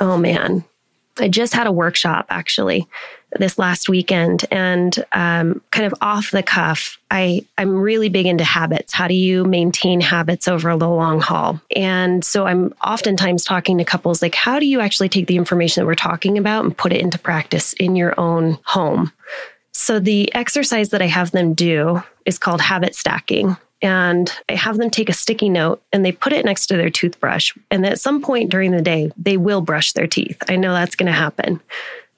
Oh, 0.00 0.16
man. 0.16 0.64
I 1.18 1.28
just 1.28 1.52
had 1.52 1.66
a 1.66 1.72
workshop 1.72 2.26
actually 2.30 2.88
this 3.38 3.58
last 3.58 3.88
weekend 3.88 4.44
and 4.50 5.04
um, 5.12 5.62
kind 5.70 5.86
of 5.86 5.94
off 6.00 6.30
the 6.30 6.42
cuff 6.42 6.98
I, 7.10 7.46
i'm 7.58 7.76
really 7.76 8.08
big 8.08 8.26
into 8.26 8.44
habits. 8.44 8.92
How 8.92 9.08
do 9.08 9.14
you 9.14 9.44
maintain 9.44 10.00
habits 10.00 10.48
over 10.48 10.76
the 10.76 10.88
long 10.88 11.20
haul? 11.20 11.60
And 11.74 12.24
so 12.24 12.46
i'm 12.46 12.74
oftentimes 12.84 13.44
talking 13.44 13.78
to 13.78 13.84
couples 13.84 14.22
like 14.22 14.34
how 14.34 14.58
do 14.58 14.66
you 14.66 14.80
actually 14.80 15.08
take 15.08 15.26
the 15.26 15.36
information 15.36 15.82
that 15.82 15.86
we're 15.86 15.94
talking 15.94 16.38
about 16.38 16.64
and 16.64 16.76
put 16.76 16.92
it 16.92 17.00
into 17.00 17.18
practice 17.18 17.72
in 17.74 17.96
your 17.96 18.18
own 18.18 18.58
home? 18.64 19.12
So 19.72 19.98
the 19.98 20.32
exercise 20.34 20.90
that 20.90 21.02
i 21.02 21.06
have 21.06 21.30
them 21.30 21.54
do 21.54 22.02
is 22.26 22.38
called 22.38 22.60
habit 22.60 22.94
stacking 22.94 23.56
and 23.82 24.32
I 24.48 24.54
have 24.54 24.78
them 24.78 24.90
take 24.90 25.08
a 25.08 25.14
sticky 25.14 25.48
note 25.48 25.82
and 25.92 26.04
they 26.04 26.12
put 26.12 26.32
it 26.32 26.44
next 26.44 26.66
to 26.66 26.76
their 26.76 26.90
toothbrush. 26.90 27.52
And 27.70 27.84
at 27.84 28.00
some 28.00 28.22
point 28.22 28.50
during 28.50 28.70
the 28.70 28.80
day, 28.80 29.10
they 29.16 29.36
will 29.36 29.60
brush 29.60 29.92
their 29.92 30.06
teeth. 30.06 30.40
I 30.48 30.56
know 30.56 30.72
that's 30.72 30.94
going 30.94 31.08
to 31.08 31.12
happen. 31.12 31.60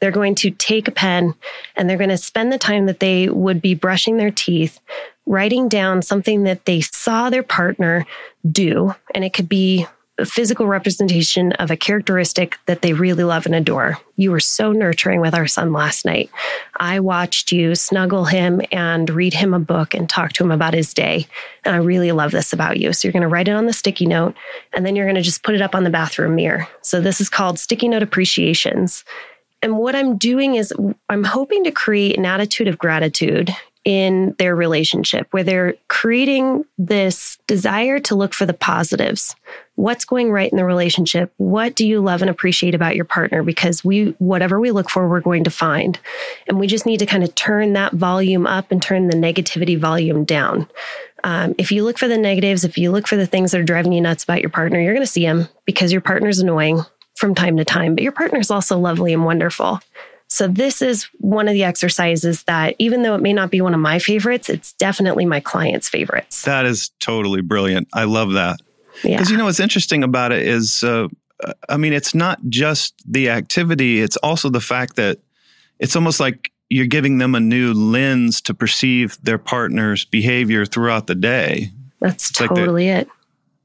They're 0.01 0.11
going 0.11 0.35
to 0.37 0.51
take 0.51 0.87
a 0.87 0.93
pen 0.93 1.35
and 1.75 1.89
they're 1.89 1.97
going 1.97 2.11
to 2.11 2.19
spend 2.19 2.53
the 2.53 2.59
time 2.59 2.87
that 2.87 3.01
they 3.01 3.31
would 3.31 3.63
be 3.63 3.75
brushing 3.75 4.19
their 4.19 4.31
teeth, 4.31 4.79
writing 5.25 5.69
down 5.69 6.03
something 6.03 6.43
that 6.43 6.67
they 6.67 6.83
saw 6.83 7.31
their 7.31 7.43
partner 7.43 8.05
do. 8.51 8.95
And 9.15 9.25
it 9.25 9.33
could 9.33 9.49
be 9.49 9.87
physical 10.25 10.67
representation 10.67 11.53
of 11.55 11.71
a 11.71 11.77
characteristic 11.77 12.59
that 12.67 12.83
they 12.83 12.93
really 12.93 13.25
love 13.25 13.47
and 13.47 13.55
adore. 13.55 13.99
You 14.17 14.31
were 14.31 14.41
so 14.41 14.71
nurturing 14.71 15.21
with 15.21 15.35
our 15.35 15.49
son 15.49 15.73
last 15.73 16.05
night. 16.05 16.31
I 16.77 17.01
watched 17.01 17.51
you 17.51 17.75
snuggle 17.75 18.25
him 18.25 18.61
and 18.71 19.11
read 19.11 19.35
him 19.35 19.53
a 19.55 19.59
book 19.59 19.93
and 19.93 20.09
talk 20.09 20.33
to 20.35 20.45
him 20.45 20.53
about 20.53 20.73
his 20.73 20.95
day. 20.95 21.27
And 21.65 21.75
I 21.75 21.79
really 21.79 22.13
love 22.13 22.31
this 22.31 22.53
about 22.53 22.79
you. 22.79 22.93
So 22.93 23.09
you're 23.09 23.13
going 23.13 23.23
to 23.23 23.29
write 23.29 23.49
it 23.49 23.57
on 23.57 23.67
the 23.67 23.73
sticky 23.73 24.07
note 24.07 24.37
and 24.73 24.87
then 24.87 24.95
you're 24.95 25.07
going 25.07 25.17
to 25.17 25.23
just 25.23 25.43
put 25.43 25.57
it 25.57 25.63
up 25.63 25.75
on 25.75 25.83
the 25.83 25.91
bathroom 25.91 26.37
mirror. 26.37 26.69
So 26.83 27.01
this 27.01 27.21
is 27.21 27.29
called 27.29 27.59
sticky 27.59 27.89
note 27.89 28.05
appreciations. 28.05 29.05
And 29.63 29.79
what 29.79 29.97
I'm 29.97 30.17
doing 30.17 30.55
is 30.55 30.73
I'm 31.09 31.25
hoping 31.25 31.65
to 31.65 31.73
create 31.73 32.17
an 32.17 32.27
attitude 32.27 32.69
of 32.69 32.79
gratitude 32.79 33.51
in 33.85 34.35
their 34.39 34.57
relationship 34.57 35.29
where 35.31 35.45
they're 35.45 35.75
creating 35.89 36.65
this 36.79 37.39
desire 37.47 37.99
to 38.01 38.15
look 38.15 38.33
for 38.33 38.47
the 38.47 38.55
positives. 38.55 39.37
What's 39.75 40.07
going 40.07 40.31
right 40.31 40.51
in 40.51 40.57
the 40.57 40.65
relationship? 40.65 41.33
What 41.37 41.75
do 41.75 41.87
you 41.87 42.01
love 42.01 42.23
and 42.23 42.31
appreciate 42.31 42.75
about 42.75 42.97
your 42.97 43.05
partner? 43.05 43.43
Because 43.43 43.85
we, 43.85 44.15
whatever 44.19 44.59
we 44.59 44.71
look 44.71 44.89
for, 44.89 45.09
we're 45.09 45.21
going 45.21 45.45
to 45.45 45.51
find. 45.51 45.99
And 46.49 46.59
we 46.59 46.67
just 46.67 46.87
need 46.87 46.99
to 46.99 47.07
kind 47.07 47.25
of 47.25 47.35
turn 47.35 47.75
that 47.75 47.93
volume 47.93 48.47
up 48.47 48.71
and 48.71 48.81
turn 48.81 49.09
the 49.09 49.17
negativity 49.17 49.79
volume 49.79 50.25
down. 50.25 50.67
Um, 51.25 51.55
if 51.59 51.73
you 51.73 51.85
look 51.85 51.99
for 51.99 52.09
the 52.09 52.19
negatives, 52.19 52.65
if 52.65 52.79
you 52.79 52.91
look 52.91 53.07
for 53.07 53.17
the 53.17 53.27
things 53.27 53.53
that 53.53 53.61
are 53.61 53.65
driving 53.65 53.93
you 53.93 54.01
nuts 54.01 54.25
about 54.25 54.41
your 54.41 54.51
partner, 54.51 54.81
you're 54.81 54.95
going 54.95 55.07
to 55.07 55.11
see 55.11 55.25
them 55.25 55.49
because 55.65 55.93
your 55.93 56.01
partner's 56.01 56.39
annoying 56.39 56.83
from 57.17 57.35
time 57.35 57.57
to 57.57 57.65
time, 57.65 57.95
but 57.95 58.03
your 58.03 58.13
partner's 58.13 58.51
also 58.51 58.79
lovely 58.79 59.13
and 59.13 59.25
wonderful. 59.25 59.81
So, 60.35 60.49
this 60.49 60.83
is 60.83 61.05
one 61.19 61.47
of 61.47 61.55
the 61.55 61.63
exercises 61.63 62.43
that, 62.45 62.75
even 62.79 63.03
though 63.03 63.15
it 63.15 63.23
may 63.23 63.33
not 63.33 63.51
be 63.51 63.61
one 63.61 63.73
of 63.73 63.81
my 63.81 64.01
favorites, 64.01 64.49
it's 64.49 64.73
definitely 64.73 65.25
my 65.25 65.39
client's 65.39 65.89
favorites. 65.89 66.43
That 66.43 66.67
is 66.67 66.91
totally 66.99 67.41
brilliant. 67.41 67.89
I 67.93 68.05
love 68.05 68.33
that. 68.33 68.61
Because, 69.03 69.29
yeah. 69.29 69.29
you 69.29 69.37
know, 69.37 69.45
what's 69.45 69.61
interesting 69.61 70.03
about 70.03 70.33
it 70.33 70.47
is, 70.47 70.83
uh, 70.83 71.09
I 71.69 71.77
mean, 71.77 71.93
it's 71.93 72.15
not 72.15 72.41
just 72.49 72.95
the 73.07 73.31
activity, 73.31 74.01
it's 74.01 74.17
also 74.19 74.51
the 74.51 74.61
fact 74.61 74.97
that 74.97 75.21
it's 75.79 75.95
almost 75.95 76.19
like 76.19 76.51
you're 76.69 76.87
giving 76.87 77.19
them 77.19 77.37
a 77.37 77.41
new 77.41 77.73
lens 77.73 78.41
to 78.41 78.55
perceive 78.55 79.17
their 79.23 79.39
partner's 79.39 80.05
behavior 80.05 80.67
throughout 80.67 81.07
the 81.07 81.15
day. 81.15 81.71
That's 82.01 82.31
it's 82.31 82.39
totally 82.39 82.91
like 82.91 83.03
it. 83.03 83.09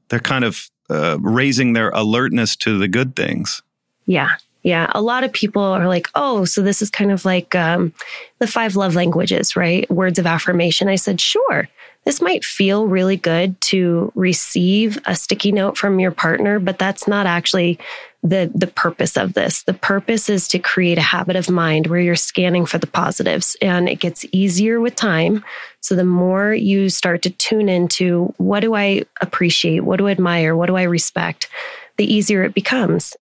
They're 0.08 0.20
kind 0.20 0.44
of 0.44 0.70
uh, 0.88 1.18
raising 1.20 1.72
their 1.72 1.90
alertness 1.90 2.54
to 2.56 2.78
the 2.78 2.86
good 2.86 3.16
things. 3.16 3.62
Yeah, 4.06 4.30
yeah, 4.62 4.90
a 4.94 5.00
lot 5.00 5.24
of 5.24 5.32
people 5.32 5.62
are 5.62 5.88
like, 5.88 6.08
oh, 6.14 6.44
so 6.44 6.62
this 6.62 6.82
is 6.82 6.90
kind 6.90 7.10
of 7.10 7.24
like 7.24 7.54
um, 7.54 7.94
the 8.38 8.46
five 8.46 8.76
love 8.76 8.94
languages, 8.94 9.56
right? 9.56 9.90
Words 9.90 10.18
of 10.18 10.26
affirmation. 10.26 10.88
I 10.88 10.96
said, 10.96 11.20
sure. 11.20 11.68
This 12.04 12.22
might 12.22 12.44
feel 12.44 12.86
really 12.86 13.16
good 13.16 13.60
to 13.62 14.10
receive 14.14 14.98
a 15.04 15.14
sticky 15.14 15.52
note 15.52 15.76
from 15.76 16.00
your 16.00 16.10
partner, 16.10 16.58
but 16.58 16.78
that's 16.78 17.06
not 17.06 17.26
actually 17.26 17.78
the 18.22 18.50
the 18.54 18.66
purpose 18.66 19.16
of 19.16 19.32
this. 19.32 19.62
The 19.62 19.74
purpose 19.74 20.28
is 20.28 20.46
to 20.48 20.58
create 20.58 20.98
a 20.98 21.02
habit 21.02 21.36
of 21.36 21.48
mind 21.48 21.86
where 21.86 22.00
you're 22.00 22.16
scanning 22.16 22.66
for 22.66 22.78
the 22.78 22.86
positives 22.86 23.56
and 23.62 23.88
it 23.88 24.00
gets 24.00 24.26
easier 24.32 24.80
with 24.80 24.94
time. 24.94 25.42
So 25.80 25.94
the 25.94 26.04
more 26.04 26.52
you 26.52 26.90
start 26.90 27.22
to 27.22 27.30
tune 27.30 27.68
into 27.68 28.34
what 28.36 28.60
do 28.60 28.74
I 28.74 29.04
appreciate, 29.20 29.80
what 29.80 29.96
do 29.96 30.08
I 30.08 30.12
admire, 30.12 30.54
what 30.54 30.66
do 30.66 30.76
I 30.76 30.82
respect, 30.82 31.48
the 31.96 32.12
easier 32.12 32.44
it 32.44 32.54
becomes. 32.54 33.16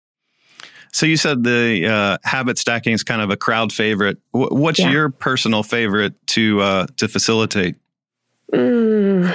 So 0.98 1.06
you 1.06 1.16
said 1.16 1.44
the 1.44 1.86
uh, 1.86 2.18
habit 2.24 2.58
stacking 2.58 2.94
is 2.94 3.04
kind 3.04 3.22
of 3.22 3.30
a 3.30 3.38
crowd 3.38 3.72
favorite. 3.72 4.18
W- 4.34 4.50
what's 4.52 4.80
yeah. 4.80 4.90
your 4.90 5.10
personal 5.10 5.62
favorite 5.62 6.16
to 6.30 6.60
uh, 6.60 6.88
to 6.98 7.08
facilitate? 7.08 7.76
Mm. 8.52 9.32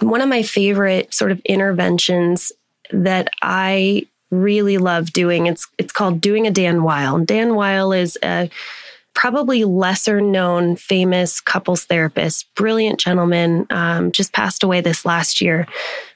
One 0.00 0.20
of 0.20 0.28
my 0.28 0.42
favorite 0.42 1.14
sort 1.14 1.30
of 1.30 1.38
interventions 1.44 2.50
that 2.90 3.28
I 3.40 4.08
really 4.32 4.78
love 4.78 5.12
doing 5.12 5.46
it's 5.46 5.68
it's 5.78 5.92
called 5.92 6.20
doing 6.20 6.48
a 6.48 6.50
Dan 6.50 6.82
Wile. 6.82 7.20
Dan 7.20 7.54
Wile 7.54 7.92
is 7.92 8.18
a 8.20 8.50
probably 9.18 9.64
lesser 9.64 10.20
known 10.20 10.76
famous 10.76 11.40
couples 11.40 11.84
therapist, 11.86 12.54
brilliant 12.54 13.00
gentleman, 13.00 13.66
um, 13.70 14.12
just 14.12 14.32
passed 14.32 14.62
away 14.62 14.80
this 14.80 15.04
last 15.04 15.40
year. 15.40 15.66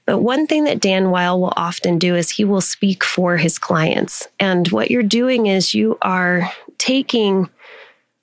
But 0.06 0.18
one 0.18 0.46
thing 0.46 0.62
that 0.64 0.78
Dan 0.78 1.10
Wile 1.10 1.40
will 1.40 1.52
often 1.56 1.98
do 1.98 2.14
is 2.14 2.30
he 2.30 2.44
will 2.44 2.60
speak 2.60 3.02
for 3.02 3.36
his 3.36 3.58
clients. 3.58 4.28
And 4.38 4.68
what 4.68 4.88
you're 4.88 5.02
doing 5.02 5.46
is 5.46 5.74
you 5.74 5.98
are 6.00 6.48
taking 6.78 7.50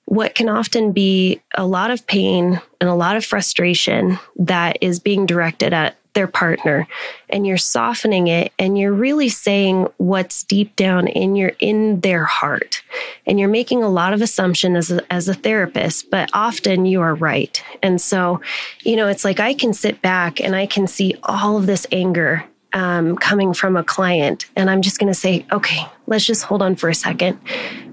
what 0.06 0.34
can 0.34 0.48
often 0.48 0.92
be 0.92 1.42
a 1.54 1.66
lot 1.66 1.90
of 1.90 2.06
pain 2.06 2.58
and 2.80 2.88
a 2.88 2.94
lot 2.94 3.18
of 3.18 3.24
frustration 3.24 4.18
that 4.36 4.78
is 4.80 4.98
being 4.98 5.26
directed 5.26 5.74
at 5.74 5.98
their 6.14 6.26
partner 6.26 6.86
and 7.28 7.46
you're 7.46 7.56
softening 7.56 8.26
it 8.26 8.52
and 8.58 8.78
you're 8.78 8.92
really 8.92 9.28
saying 9.28 9.86
what's 9.98 10.42
deep 10.44 10.74
down 10.76 11.06
in 11.06 11.36
your 11.36 11.52
in 11.58 12.00
their 12.00 12.24
heart. 12.24 12.82
And 13.26 13.38
you're 13.38 13.48
making 13.48 13.82
a 13.82 13.88
lot 13.88 14.12
of 14.12 14.22
assumption 14.22 14.76
as 14.76 14.90
a, 14.90 15.12
as 15.12 15.28
a 15.28 15.34
therapist 15.34 16.10
but 16.10 16.30
often 16.32 16.86
you 16.86 17.00
are 17.00 17.14
right. 17.14 17.62
And 17.82 18.00
so 18.00 18.40
you 18.80 18.96
know 18.96 19.08
it's 19.08 19.24
like 19.24 19.40
i 19.40 19.54
can 19.54 19.72
sit 19.72 20.02
back 20.02 20.40
and 20.40 20.56
i 20.56 20.66
can 20.66 20.86
see 20.86 21.14
all 21.22 21.56
of 21.56 21.66
this 21.66 21.86
anger 21.92 22.44
um, 22.72 23.16
coming 23.16 23.52
from 23.52 23.76
a 23.76 23.84
client 23.84 24.46
and 24.56 24.70
i'm 24.70 24.82
just 24.82 24.98
going 24.98 25.12
to 25.12 25.18
say 25.18 25.44
okay 25.52 25.84
let's 26.06 26.24
just 26.24 26.44
hold 26.44 26.62
on 26.62 26.76
for 26.76 26.88
a 26.88 26.94
second. 26.94 27.38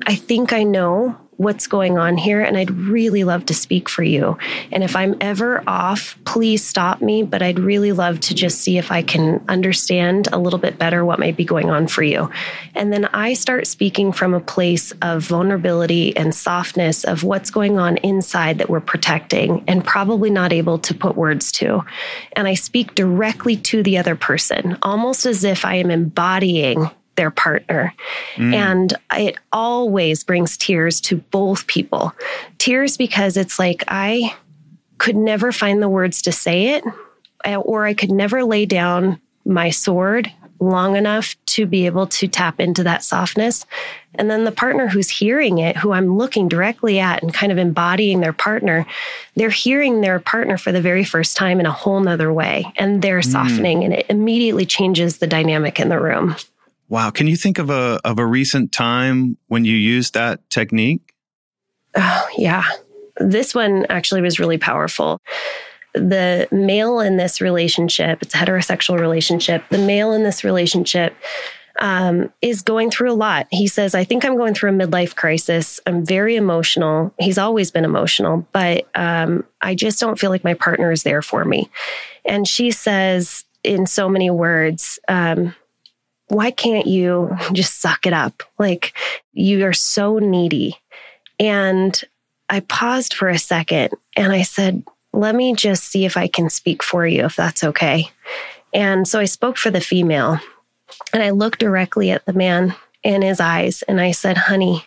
I 0.06 0.16
think 0.16 0.54
i 0.54 0.64
know 0.64 1.18
what's 1.38 1.68
going 1.68 1.98
on 1.98 2.18
here 2.18 2.42
and 2.42 2.58
I'd 2.58 2.72
really 2.72 3.24
love 3.24 3.46
to 3.46 3.54
speak 3.54 3.88
for 3.88 4.04
you. 4.04 4.38
And 4.72 4.84
if 4.84 4.96
I'm 4.96 5.16
ever 5.22 5.64
off, 5.68 6.18
please 6.26 6.66
stop 6.66 7.02
me, 7.02 7.24
but 7.24 7.42
I'd 7.42 7.60
really 7.60 7.92
love 7.92 8.20
to 8.22 8.34
just 8.34 8.60
see 8.62 8.78
if 8.78 8.92
I 8.92 9.04
can 9.04 9.44
understand 9.48 10.28
a 10.32 10.40
little 10.40 10.60
bit 10.60 10.80
better 10.80 11.06
what 11.06 11.20
might 11.20 11.38
be 11.38 11.46
going 11.46 11.70
on 11.70 11.88
for 11.88 12.02
you. 12.02 12.30
And 12.74 12.92
then 12.92 13.06
I 13.06 13.34
start 13.34 13.68
speaking 13.68 14.12
from 14.12 14.34
a 14.34 14.40
place 14.40 14.92
of 15.04 15.24
vulnerability 15.24 16.16
and 16.18 16.34
softness 16.34 17.04
of 17.04 17.24
what's 17.24 17.52
going 17.52 17.78
on 17.78 17.98
inside 17.98 18.58
that 18.58 18.70
we're 18.70 18.80
protecting 18.82 19.64
and 19.68 19.86
probably 19.86 20.32
not 20.32 20.52
able 20.52 20.80
to 20.80 20.94
put 20.94 21.16
words 21.16 21.52
to. 21.54 21.86
And 22.34 22.48
I 22.48 22.56
speak 22.56 22.96
directly 22.96 23.58
to 23.58 23.84
the 23.84 24.00
other 24.00 24.16
person, 24.16 24.78
almost 24.82 25.26
as 25.28 25.44
if 25.44 25.66
I 25.66 25.76
am 25.76 25.92
embodying 25.92 26.90
their 27.18 27.32
partner. 27.32 27.94
Mm. 28.36 28.54
And 28.54 28.94
it 29.12 29.36
always 29.52 30.24
brings 30.24 30.56
tears 30.56 31.02
to 31.02 31.18
both 31.18 31.68
people. 31.68 32.14
Tears 32.58 32.96
because 32.96 33.36
it's 33.36 33.60
like 33.60 33.84
I 33.90 34.34
could 35.00 35.18
never 35.18 35.52
find 35.52 35.82
the 35.82 35.90
words 35.90 36.22
to 36.24 36.32
say 36.32 36.76
it, 36.76 36.84
eh, 37.44 37.56
or 37.58 37.86
I 37.86 37.94
could 37.94 38.12
never 38.12 38.44
lay 38.44 38.66
down 38.66 39.20
my 39.46 39.70
sword 39.70 40.32
long 40.60 40.96
enough 40.96 41.36
to 41.46 41.66
be 41.66 41.86
able 41.86 42.08
to 42.08 42.28
tap 42.28 42.60
into 42.60 42.84
that 42.84 43.04
softness. 43.04 43.66
And 44.16 44.30
then 44.30 44.44
the 44.44 44.52
partner 44.52 44.88
who's 44.88 45.10
hearing 45.10 45.60
it, 45.60 45.78
who 45.78 45.92
I'm 45.92 46.18
looking 46.18 46.48
directly 46.48 47.00
at 47.00 47.22
and 47.22 47.34
kind 47.34 47.52
of 47.52 47.58
embodying 47.58 48.22
their 48.22 48.34
partner, 48.34 48.86
they're 49.36 49.50
hearing 49.50 50.02
their 50.02 50.20
partner 50.20 50.58
for 50.58 50.72
the 50.72 50.82
very 50.82 51.04
first 51.04 51.38
time 51.38 51.60
in 51.60 51.68
a 51.68 51.72
whole 51.72 52.00
nother 52.00 52.34
way. 52.34 52.72
And 52.78 53.02
they're 53.02 53.20
mm. 53.20 53.32
softening, 53.32 53.84
and 53.84 53.94
it 53.94 54.06
immediately 54.10 54.66
changes 54.66 55.18
the 55.18 55.28
dynamic 55.28 55.80
in 55.80 55.90
the 55.90 56.00
room. 56.00 56.36
Wow. 56.90 57.10
Can 57.10 57.28
you 57.28 57.36
think 57.36 57.60
of 57.60 57.70
a 57.70 58.00
of 58.06 58.20
a 58.20 58.26
recent 58.26 58.72
time 58.72 59.38
when 59.48 59.66
you 59.66 59.76
used 59.76 60.14
that 60.14 60.50
technique? 60.50 61.14
Oh, 61.96 62.28
yeah. 62.38 62.64
This 63.18 63.56
one 63.56 63.86
actually 63.90 64.22
was 64.22 64.40
really 64.40 64.58
powerful. 64.58 65.20
The 65.94 66.48
male 66.52 67.00
in 67.00 67.18
this 67.18 67.42
relationship, 67.42 68.22
it's 68.22 68.36
a 68.36 68.38
heterosexual 68.38 69.00
relationship. 69.00 69.64
The 69.70 69.80
male 69.80 70.14
in 70.14 70.24
this 70.24 70.44
relationship 70.44 71.16
um, 71.80 72.32
is 72.42 72.62
going 72.62 72.92
through 72.92 73.12
a 73.12 73.16
lot. 73.16 73.48
He 73.52 73.68
says, 73.68 73.96
I 73.96 74.04
think 74.04 74.24
I'm 74.24 74.38
going 74.38 74.54
through 74.54 74.72
a 74.72 74.74
midlife 74.74 75.16
crisis. 75.16 75.80
I'm 75.86 76.06
very 76.06 76.36
emotional. 76.36 77.14
He's 77.20 77.38
always 77.38 77.72
been 77.72 77.86
emotional, 77.86 78.48
but 78.52 78.88
um, 78.96 79.44
I 79.62 79.76
just 79.76 80.00
don't 80.00 80.20
feel 80.20 80.30
like 80.30 80.44
my 80.44 80.54
partner 80.54 80.92
is 80.92 81.04
there 81.04 81.22
for 81.22 81.46
me. 81.46 81.70
And 82.26 82.48
she 82.48 82.72
says, 82.72 83.44
in 83.64 83.86
so 83.86 84.08
many 84.08 84.30
words, 84.30 85.00
um, 85.08 85.56
why 86.28 86.52
can't 86.52 86.88
you 86.88 87.36
just 87.54 87.80
suck 87.80 88.06
it 88.06 88.14
up? 88.14 88.44
Like 88.60 88.94
you 89.34 89.66
are 89.66 89.74
so 89.74 90.20
needy. 90.20 90.78
And 91.40 92.00
I 92.50 92.62
paused 92.62 93.14
for 93.14 93.30
a 93.30 93.38
second 93.38 93.94
and 94.16 94.32
I 94.32 94.42
said, 94.42 94.84
let 95.14 95.36
me 95.36 95.56
just 95.56 95.86
see 95.86 96.06
if 96.06 96.18
I 96.18 96.28
can 96.28 96.50
speak 96.50 96.84
for 96.84 97.08
you, 97.08 97.26
if 97.26 97.36
that's 97.36 97.64
okay. 97.64 98.10
And 98.74 99.08
so 99.08 99.20
I 99.20 99.26
spoke 99.26 99.58
for 99.58 99.72
the 99.72 99.82
female 99.82 100.40
and 101.14 101.24
I 101.24 101.32
looked 101.32 101.60
directly 101.60 102.12
at 102.12 102.26
the 102.26 102.34
man 102.34 102.76
in 103.04 103.22
his 103.22 103.40
eyes 103.40 103.84
and 103.84 104.02
I 104.02 104.12
said, 104.12 104.38
honey, 104.38 104.86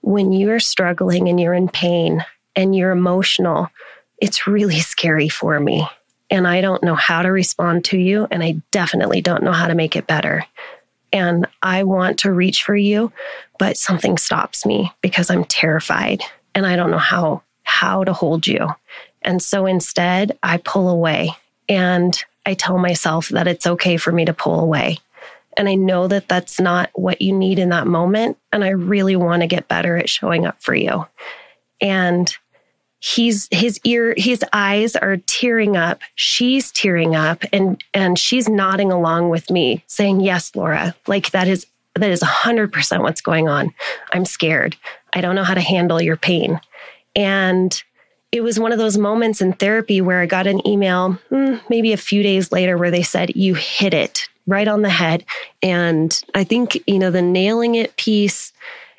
when 0.00 0.32
you're 0.32 0.60
struggling 0.60 1.28
and 1.28 1.40
you're 1.40 1.54
in 1.54 1.68
pain 1.68 2.24
and 2.54 2.76
you're 2.76 2.92
emotional, 2.92 3.68
it's 4.18 4.46
really 4.46 4.80
scary 4.80 5.28
for 5.28 5.58
me. 5.58 5.86
And 6.30 6.46
I 6.46 6.60
don't 6.60 6.82
know 6.82 6.94
how 6.94 7.22
to 7.22 7.30
respond 7.30 7.84
to 7.86 7.98
you. 7.98 8.26
And 8.30 8.42
I 8.42 8.60
definitely 8.70 9.20
don't 9.20 9.42
know 9.42 9.52
how 9.52 9.68
to 9.68 9.74
make 9.74 9.96
it 9.96 10.06
better. 10.06 10.44
And 11.12 11.46
I 11.62 11.84
want 11.84 12.18
to 12.20 12.32
reach 12.32 12.64
for 12.64 12.76
you, 12.76 13.12
but 13.58 13.76
something 13.76 14.18
stops 14.18 14.66
me 14.66 14.92
because 15.00 15.30
I'm 15.30 15.44
terrified 15.44 16.22
and 16.54 16.66
I 16.66 16.76
don't 16.76 16.90
know 16.90 16.98
how 16.98 17.42
how 17.62 18.04
to 18.04 18.12
hold 18.12 18.46
you. 18.46 18.68
And 19.22 19.42
so 19.42 19.66
instead, 19.66 20.38
I 20.42 20.58
pull 20.58 20.88
away 20.88 21.30
and 21.68 22.16
I 22.44 22.54
tell 22.54 22.78
myself 22.78 23.28
that 23.30 23.48
it's 23.48 23.66
okay 23.66 23.96
for 23.96 24.12
me 24.12 24.24
to 24.24 24.32
pull 24.32 24.60
away. 24.60 24.98
And 25.56 25.68
I 25.68 25.74
know 25.74 26.06
that 26.06 26.28
that's 26.28 26.60
not 26.60 26.90
what 26.94 27.22
you 27.22 27.32
need 27.32 27.58
in 27.58 27.70
that 27.70 27.86
moment. 27.86 28.38
And 28.52 28.62
I 28.62 28.70
really 28.70 29.16
want 29.16 29.42
to 29.42 29.48
get 29.48 29.68
better 29.68 29.96
at 29.96 30.08
showing 30.08 30.46
up 30.46 30.62
for 30.62 30.74
you. 30.74 31.06
And 31.80 32.34
he's 32.98 33.48
his 33.50 33.78
ear 33.84 34.14
his 34.16 34.44
eyes 34.52 34.96
are 34.96 35.18
tearing 35.18 35.76
up. 35.76 36.00
She's 36.14 36.72
tearing 36.72 37.14
up 37.14 37.42
and 37.52 37.82
and 37.94 38.18
she's 38.18 38.48
nodding 38.48 38.90
along 38.90 39.30
with 39.30 39.50
me 39.50 39.84
saying 39.86 40.20
yes 40.20 40.54
laura. 40.54 40.94
Like 41.06 41.30
that 41.30 41.48
is 41.48 41.66
that 41.94 42.10
is 42.10 42.20
100% 42.20 43.00
what's 43.00 43.22
going 43.22 43.48
on. 43.48 43.72
I'm 44.12 44.26
scared. 44.26 44.76
I 45.14 45.22
don't 45.22 45.34
know 45.34 45.44
how 45.44 45.54
to 45.54 45.60
handle 45.60 46.00
your 46.00 46.16
pain. 46.16 46.60
And 47.14 47.82
it 48.32 48.42
was 48.42 48.60
one 48.60 48.72
of 48.72 48.78
those 48.78 48.98
moments 48.98 49.40
in 49.40 49.54
therapy 49.54 50.02
where 50.02 50.20
i 50.20 50.26
got 50.26 50.46
an 50.46 50.66
email 50.66 51.12
hmm, 51.30 51.54
maybe 51.70 51.92
a 51.92 51.96
few 51.96 52.22
days 52.22 52.52
later 52.52 52.76
where 52.76 52.90
they 52.90 53.02
said 53.02 53.34
you 53.34 53.54
hit 53.54 53.94
it 53.94 54.28
right 54.46 54.68
on 54.68 54.82
the 54.82 54.90
head. 54.90 55.24
And 55.62 56.22
i 56.34 56.44
think 56.44 56.82
you 56.86 56.98
know 56.98 57.10
the 57.10 57.22
nailing 57.22 57.74
it 57.74 57.96
piece 57.96 58.52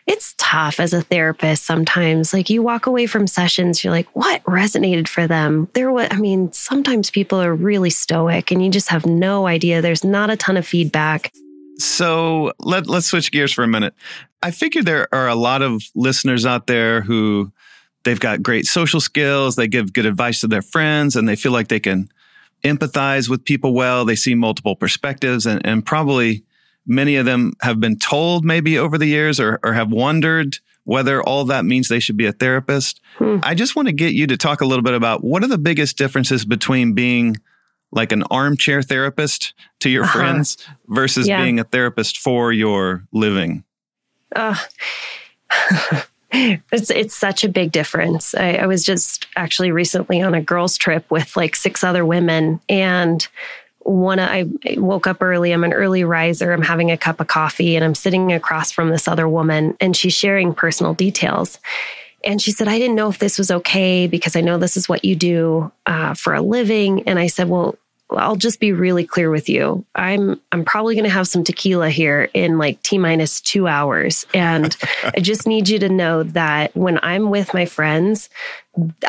it's 0.08 0.34
tough 0.38 0.80
as 0.80 0.94
a 0.94 1.02
therapist 1.02 1.66
sometimes. 1.66 2.34
Like 2.34 2.50
you 2.50 2.64
walk 2.64 2.88
away 2.88 3.06
from 3.06 3.28
sessions, 3.28 3.84
you're 3.84 3.92
like, 3.92 4.08
what 4.16 4.42
resonated 4.44 5.10
for 5.10 5.28
them? 5.28 5.68
There 5.74 5.92
was, 5.92 6.08
I 6.10 6.18
mean, 6.18 6.52
sometimes 6.54 7.12
people 7.12 7.42
are 7.42 7.54
really 7.54 7.90
stoic 7.90 8.50
and 8.50 8.64
you 8.64 8.72
just 8.72 8.88
have 8.88 9.06
no 9.06 9.48
idea. 9.48 9.82
There's 9.82 10.06
not 10.06 10.30
a 10.30 10.38
ton 10.38 10.56
of 10.56 10.66
feedback. 10.66 11.34
So 11.78 12.54
let, 12.60 12.88
let's 12.88 13.08
switch 13.08 13.32
gears 13.32 13.52
for 13.52 13.64
a 13.64 13.68
minute. 13.68 13.94
I 14.42 14.52
figure 14.52 14.82
there 14.82 15.14
are 15.14 15.28
a 15.28 15.36
lot 15.36 15.62
of 15.62 15.84
listeners 15.94 16.46
out 16.46 16.68
there 16.68 17.02
who 17.02 17.52
they've 18.04 18.20
got 18.20 18.42
great 18.42 18.66
social 18.66 19.02
skills. 19.02 19.58
They 19.58 19.68
give 19.68 19.92
good 19.92 20.06
advice 20.06 20.40
to 20.40 20.48
their 20.48 20.62
friends 20.62 21.18
and 21.18 21.28
they 21.28 21.36
feel 21.36 21.52
like 21.52 21.68
they 21.68 21.82
can 21.82 22.10
empathize 22.64 23.28
with 23.28 23.44
people 23.44 23.74
well. 23.74 24.06
They 24.06 24.16
see 24.16 24.36
multiple 24.36 24.76
perspectives 24.76 25.46
and, 25.46 25.64
and 25.66 25.86
probably 25.86 26.44
many 26.88 27.18
of 27.18 27.26
them 27.26 27.54
have 27.62 27.80
been 27.80 27.98
told 27.98 28.46
maybe 28.46 28.78
over 28.78 28.98
the 28.98 29.06
years 29.06 29.40
or, 29.40 29.60
or 29.64 29.74
have 29.74 29.92
wondered 29.92 30.60
whether 30.86 31.22
all 31.22 31.44
that 31.46 31.66
means 31.66 31.90
they 31.90 32.00
should 32.00 32.16
be 32.16 32.26
a 32.26 32.32
therapist. 32.32 33.02
Hmm. 33.18 33.40
I 33.44 33.56
just 33.56 33.76
want 33.76 33.90
to 33.90 33.94
get 33.94 34.14
you 34.14 34.26
to 34.28 34.38
talk 34.38 34.62
a 34.62 34.66
little 34.66 34.84
bit 34.84 34.94
about 34.94 35.24
what 35.24 35.44
are 35.44 35.48
the 35.48 35.58
biggest 35.58 35.98
differences 35.98 36.46
between 36.46 36.94
being 36.94 37.36
like 37.92 38.12
an 38.12 38.24
armchair 38.32 38.82
therapist 38.82 39.54
to 39.82 39.90
your 39.90 40.06
uh-huh. 40.06 40.18
friends 40.18 40.58
versus 40.88 41.28
yeah. 41.28 41.44
being 41.44 41.60
a 41.60 41.66
therapist 41.66 42.18
for 42.18 42.54
your 42.54 43.04
living? 43.12 43.66
Uh, 44.34 44.56
it's 46.32 46.90
it's 46.90 47.16
such 47.16 47.44
a 47.44 47.50
big 47.50 47.72
difference. 47.72 48.36
I, 48.36 48.54
I 48.54 48.68
was 48.68 48.84
just 48.84 49.28
actually 49.36 49.72
recently 49.72 50.22
on 50.22 50.34
a 50.34 50.42
girls' 50.42 50.78
trip 50.78 51.10
with 51.10 51.36
like 51.36 51.56
six 51.56 51.84
other 51.84 52.06
women, 52.06 52.60
and 52.70 53.28
one 53.88 54.20
I 54.20 54.46
woke 54.76 55.08
up 55.08 55.22
early. 55.22 55.54
I'm 55.54 55.64
an 55.64 55.74
early 55.74 56.04
riser. 56.04 56.52
I'm 56.52 56.62
having 56.62 56.92
a 56.92 56.98
cup 56.98 57.22
of 57.22 57.28
coffee 57.28 57.76
and 57.76 57.86
I'm 57.86 57.96
sitting 57.96 58.34
across 58.34 58.72
from 58.72 58.90
this 58.90 59.08
other 59.08 59.30
woman 59.30 59.78
and 59.80 59.96
she's 59.96 60.14
sharing 60.14 60.54
personal 60.54 60.94
details. 60.94 61.58
And 62.24 62.42
she 62.42 62.52
said, 62.52 62.68
I 62.68 62.78
didn't 62.78 62.96
know 62.96 63.10
if 63.10 63.20
this 63.20 63.38
was 63.38 63.50
okay 63.50 64.08
because 64.08 64.36
I 64.36 64.42
know 64.42 64.58
this 64.58 64.76
is 64.76 64.90
what 64.90 65.06
you 65.06 65.16
do 65.16 65.72
uh, 65.86 66.14
for 66.16 66.34
a 66.34 66.42
living. 66.42 67.04
And 67.08 67.18
I 67.18 67.28
said, 67.28 67.48
Well, 67.48 67.78
I'll 68.10 68.36
just 68.36 68.60
be 68.60 68.72
really 68.72 69.06
clear 69.06 69.30
with 69.30 69.50
you. 69.50 69.86
I'm 69.96 70.40
I'm 70.52 70.66
probably 70.66 70.96
going 70.96 71.06
to 71.06 71.10
have 71.10 71.28
some 71.28 71.44
tequila 71.44 71.90
here 71.90 72.30
in 72.34 72.58
like 72.58 72.82
T 72.84 72.98
minus 72.98 73.42
2 73.42 73.68
hours 73.68 74.26
and 74.34 74.76
I 75.04 75.20
just 75.20 75.48
need 75.48 75.68
you 75.68 75.80
to 75.80 75.90
know 75.90 76.24
that 76.24 76.76
when 76.76 77.00
I'm 77.04 77.30
with 77.30 77.54
my 77.54 77.66
friends, 77.66 78.30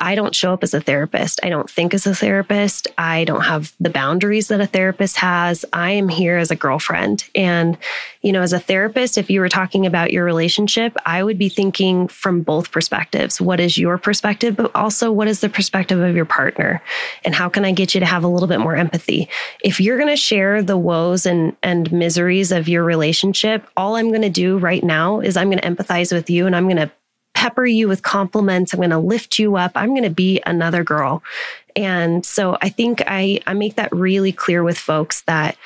I 0.01 0.15
don't 0.15 0.35
show 0.35 0.53
up 0.53 0.63
as 0.63 0.75
a 0.75 0.81
therapist. 0.81 1.41
I 1.43 1.49
don't 1.49 1.69
think 1.69 1.93
as 1.93 2.07
a 2.07 2.15
therapist. 2.15 2.89
I 2.97 3.25
don't 3.25 3.43
have 3.43 3.73
the 3.81 3.91
boundaries 3.91 4.49
that 4.49 4.61
a 4.61 4.67
therapist 4.67 5.17
has. 5.17 5.65
I 5.73 5.91
am 5.91 6.09
here 6.09 6.37
as 6.37 6.51
a 6.51 6.57
girlfriend. 6.57 7.29
And, 7.35 7.77
you 8.23 8.33
know, 8.33 8.43
as 8.43 8.53
a 8.53 8.59
therapist, 8.59 9.19
if 9.19 9.31
you 9.31 9.41
were 9.41 9.49
talking 9.49 9.87
about 9.87 10.13
your 10.13 10.25
relationship, 10.25 10.97
I 11.05 11.23
would 11.23 11.39
be 11.39 11.49
thinking 11.49 12.09
from 12.09 12.43
both 12.43 12.71
perspectives. 12.71 13.41
What 13.41 13.61
is 13.61 13.77
your 13.77 13.99
perspective, 13.99 14.57
but 14.57 14.71
also 14.75 15.13
what 15.13 15.29
is 15.29 15.41
the 15.41 15.49
perspective 15.49 16.01
of 16.01 16.17
your 16.17 16.25
partner? 16.25 16.83
And 17.25 17.35
how 17.35 17.49
can 17.49 17.65
I 17.65 17.73
get 17.73 17.95
you 17.95 18.01
to 18.01 18.07
have 18.07 18.25
a 18.25 18.29
little 18.29 18.49
bit 18.49 18.61
more 18.61 18.77
empathy? 18.77 19.29
If 19.63 19.81
you're 19.81 19.99
going 19.99 20.09
to 20.09 20.17
share 20.17 20.63
the 20.63 20.79
woes 20.79 21.27
and, 21.27 21.57
and 21.63 21.93
miseries 21.93 22.53
of 22.53 22.69
your 22.69 22.85
relationship, 22.85 23.67
all 23.77 23.97
I'm 23.97 24.09
going 24.09 24.23
to 24.23 24.31
do 24.31 24.59
right 24.59 24.83
now 24.83 25.21
is 25.21 25.37
I'm 25.37 25.51
going 25.51 25.61
to 25.61 25.69
empathize 25.69 26.13
with 26.13 26.31
you 26.31 26.47
and 26.47 26.57
I'm 26.57 26.65
going 26.65 26.77
to 26.77 26.91
pepper 27.39 27.65
you 27.65 27.87
with 27.87 28.03
compliments. 28.03 28.73
I'm 28.73 28.81
going 28.81 28.91
to 28.91 28.99
lift 28.99 29.39
you 29.39 29.55
up. 29.55 29.71
I'm 29.77 29.91
going 29.91 30.03
to 30.03 30.11
be 30.11 30.43
another 30.45 30.83
girl. 30.83 31.23
And 31.77 32.27
so 32.27 32.59
I 32.61 32.69
think 32.69 33.01
I, 33.07 33.39
I 33.47 33.55
make 33.55 33.77
that 33.77 33.93
really 33.93 34.33
clear 34.33 34.65
with 34.65 34.77
folks 34.77 35.23
that 35.23 35.57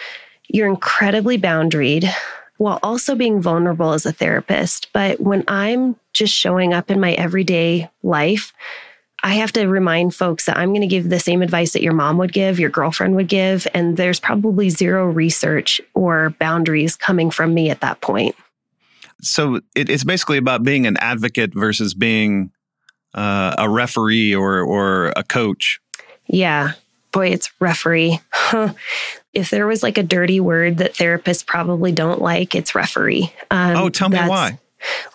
you're 0.48 0.68
incredibly 0.68 1.38
boundaried 1.38 2.12
while 2.58 2.78
also 2.82 3.14
being 3.14 3.40
vulnerable 3.40 3.94
as 3.94 4.04
a 4.04 4.12
therapist. 4.12 4.92
But 4.92 5.18
when 5.18 5.44
I'm 5.48 5.96
just 6.12 6.34
showing 6.34 6.74
up 6.74 6.90
in 6.90 7.00
my 7.00 7.14
everyday 7.14 7.88
life, 8.02 8.52
I 9.22 9.36
have 9.36 9.52
to 9.52 9.66
remind 9.66 10.14
folks 10.14 10.44
that 10.44 10.58
I'm 10.58 10.72
going 10.72 10.82
to 10.82 10.86
give 10.86 11.08
the 11.08 11.20
same 11.20 11.40
advice 11.40 11.72
that 11.72 11.82
your 11.82 11.94
mom 11.94 12.18
would 12.18 12.34
give, 12.34 12.60
your 12.60 12.68
girlfriend 12.68 13.14
would 13.16 13.28
give, 13.28 13.66
and 13.72 13.96
there's 13.96 14.20
probably 14.20 14.68
zero 14.68 15.06
research 15.06 15.80
or 15.94 16.34
boundaries 16.38 16.96
coming 16.96 17.30
from 17.30 17.54
me 17.54 17.70
at 17.70 17.80
that 17.80 18.02
point 18.02 18.36
so 19.22 19.56
it, 19.74 19.88
it's 19.88 20.04
basically 20.04 20.38
about 20.38 20.62
being 20.62 20.86
an 20.86 20.96
advocate 20.98 21.54
versus 21.54 21.94
being 21.94 22.50
uh, 23.14 23.54
a 23.58 23.68
referee 23.68 24.34
or 24.34 24.60
or 24.60 25.12
a 25.16 25.22
coach. 25.22 25.80
Yeah, 26.26 26.72
boy, 27.12 27.28
it's 27.28 27.50
referee. 27.60 28.20
if 29.32 29.50
there 29.50 29.66
was 29.66 29.82
like 29.82 29.98
a 29.98 30.02
dirty 30.02 30.40
word 30.40 30.78
that 30.78 30.94
therapists 30.94 31.44
probably 31.44 31.92
don't 31.92 32.20
like, 32.20 32.54
it's 32.54 32.74
referee. 32.74 33.32
Um, 33.50 33.76
oh, 33.76 33.88
tell 33.88 34.08
me 34.08 34.18
why. 34.18 34.58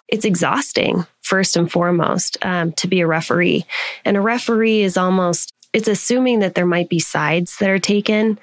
It's 0.08 0.26
exhausting, 0.26 1.06
first 1.22 1.58
and 1.58 1.70
foremost, 1.70 2.38
um, 2.42 2.72
to 2.74 2.88
be 2.88 3.02
a 3.02 3.08
referee. 3.08 3.66
And 4.06 4.16
a 4.16 4.22
referee 4.22 4.82
is 4.82 4.96
almost, 4.96 5.54
it's 5.74 5.90
assuming 5.90 6.40
that 6.40 6.56
there 6.56 6.66
might 6.66 6.88
be 6.88 7.00
sides 7.00 7.58
that 7.58 7.70
are 7.70 7.80
taken. 7.80 8.40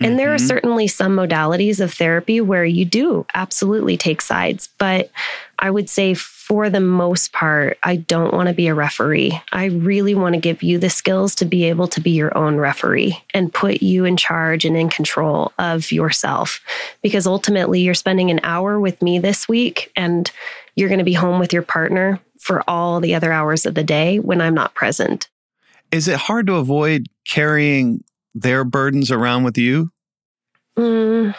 And 0.00 0.10
mm-hmm. 0.10 0.16
there 0.16 0.32
are 0.32 0.36
mm-hmm. 0.36 0.46
certainly 0.46 0.86
some 0.86 1.16
modalities 1.16 1.80
of 1.80 1.92
therapy 1.92 2.40
where 2.40 2.64
you 2.64 2.84
do 2.84 3.26
absolutely 3.34 3.96
take 3.96 4.20
sides. 4.20 4.68
But 4.78 5.10
I 5.58 5.70
would 5.70 5.90
say 5.90 6.14
for 6.14 6.70
the 6.70 6.80
most 6.80 7.32
part, 7.32 7.78
I 7.82 7.96
don't 7.96 8.32
want 8.32 8.48
to 8.48 8.54
be 8.54 8.68
a 8.68 8.74
referee. 8.74 9.38
I 9.52 9.66
really 9.66 10.14
want 10.14 10.34
to 10.34 10.40
give 10.40 10.62
you 10.62 10.78
the 10.78 10.88
skills 10.88 11.34
to 11.36 11.44
be 11.44 11.64
able 11.64 11.88
to 11.88 12.00
be 12.00 12.12
your 12.12 12.36
own 12.36 12.56
referee 12.56 13.22
and 13.34 13.52
put 13.52 13.82
you 13.82 14.04
in 14.04 14.16
charge 14.16 14.64
and 14.64 14.76
in 14.76 14.88
control 14.88 15.52
of 15.58 15.90
yourself. 15.92 16.60
Because 17.02 17.26
ultimately, 17.26 17.80
you're 17.80 17.94
spending 17.94 18.30
an 18.30 18.40
hour 18.44 18.80
with 18.80 19.02
me 19.02 19.18
this 19.18 19.48
week 19.48 19.92
and 19.96 20.30
you're 20.74 20.88
going 20.88 20.98
to 20.98 21.04
be 21.04 21.12
home 21.12 21.40
with 21.40 21.52
your 21.52 21.62
partner 21.62 22.20
for 22.38 22.62
all 22.68 23.00
the 23.00 23.14
other 23.14 23.32
hours 23.32 23.66
of 23.66 23.74
the 23.74 23.84
day 23.84 24.18
when 24.18 24.40
I'm 24.40 24.54
not 24.54 24.74
present. 24.74 25.28
Is 25.90 26.06
it 26.06 26.16
hard 26.16 26.46
to 26.46 26.54
avoid 26.54 27.06
carrying 27.26 28.04
their 28.40 28.64
burdens 28.64 29.10
around 29.10 29.44
with 29.44 29.58
you? 29.58 29.90
Mm, 30.76 31.34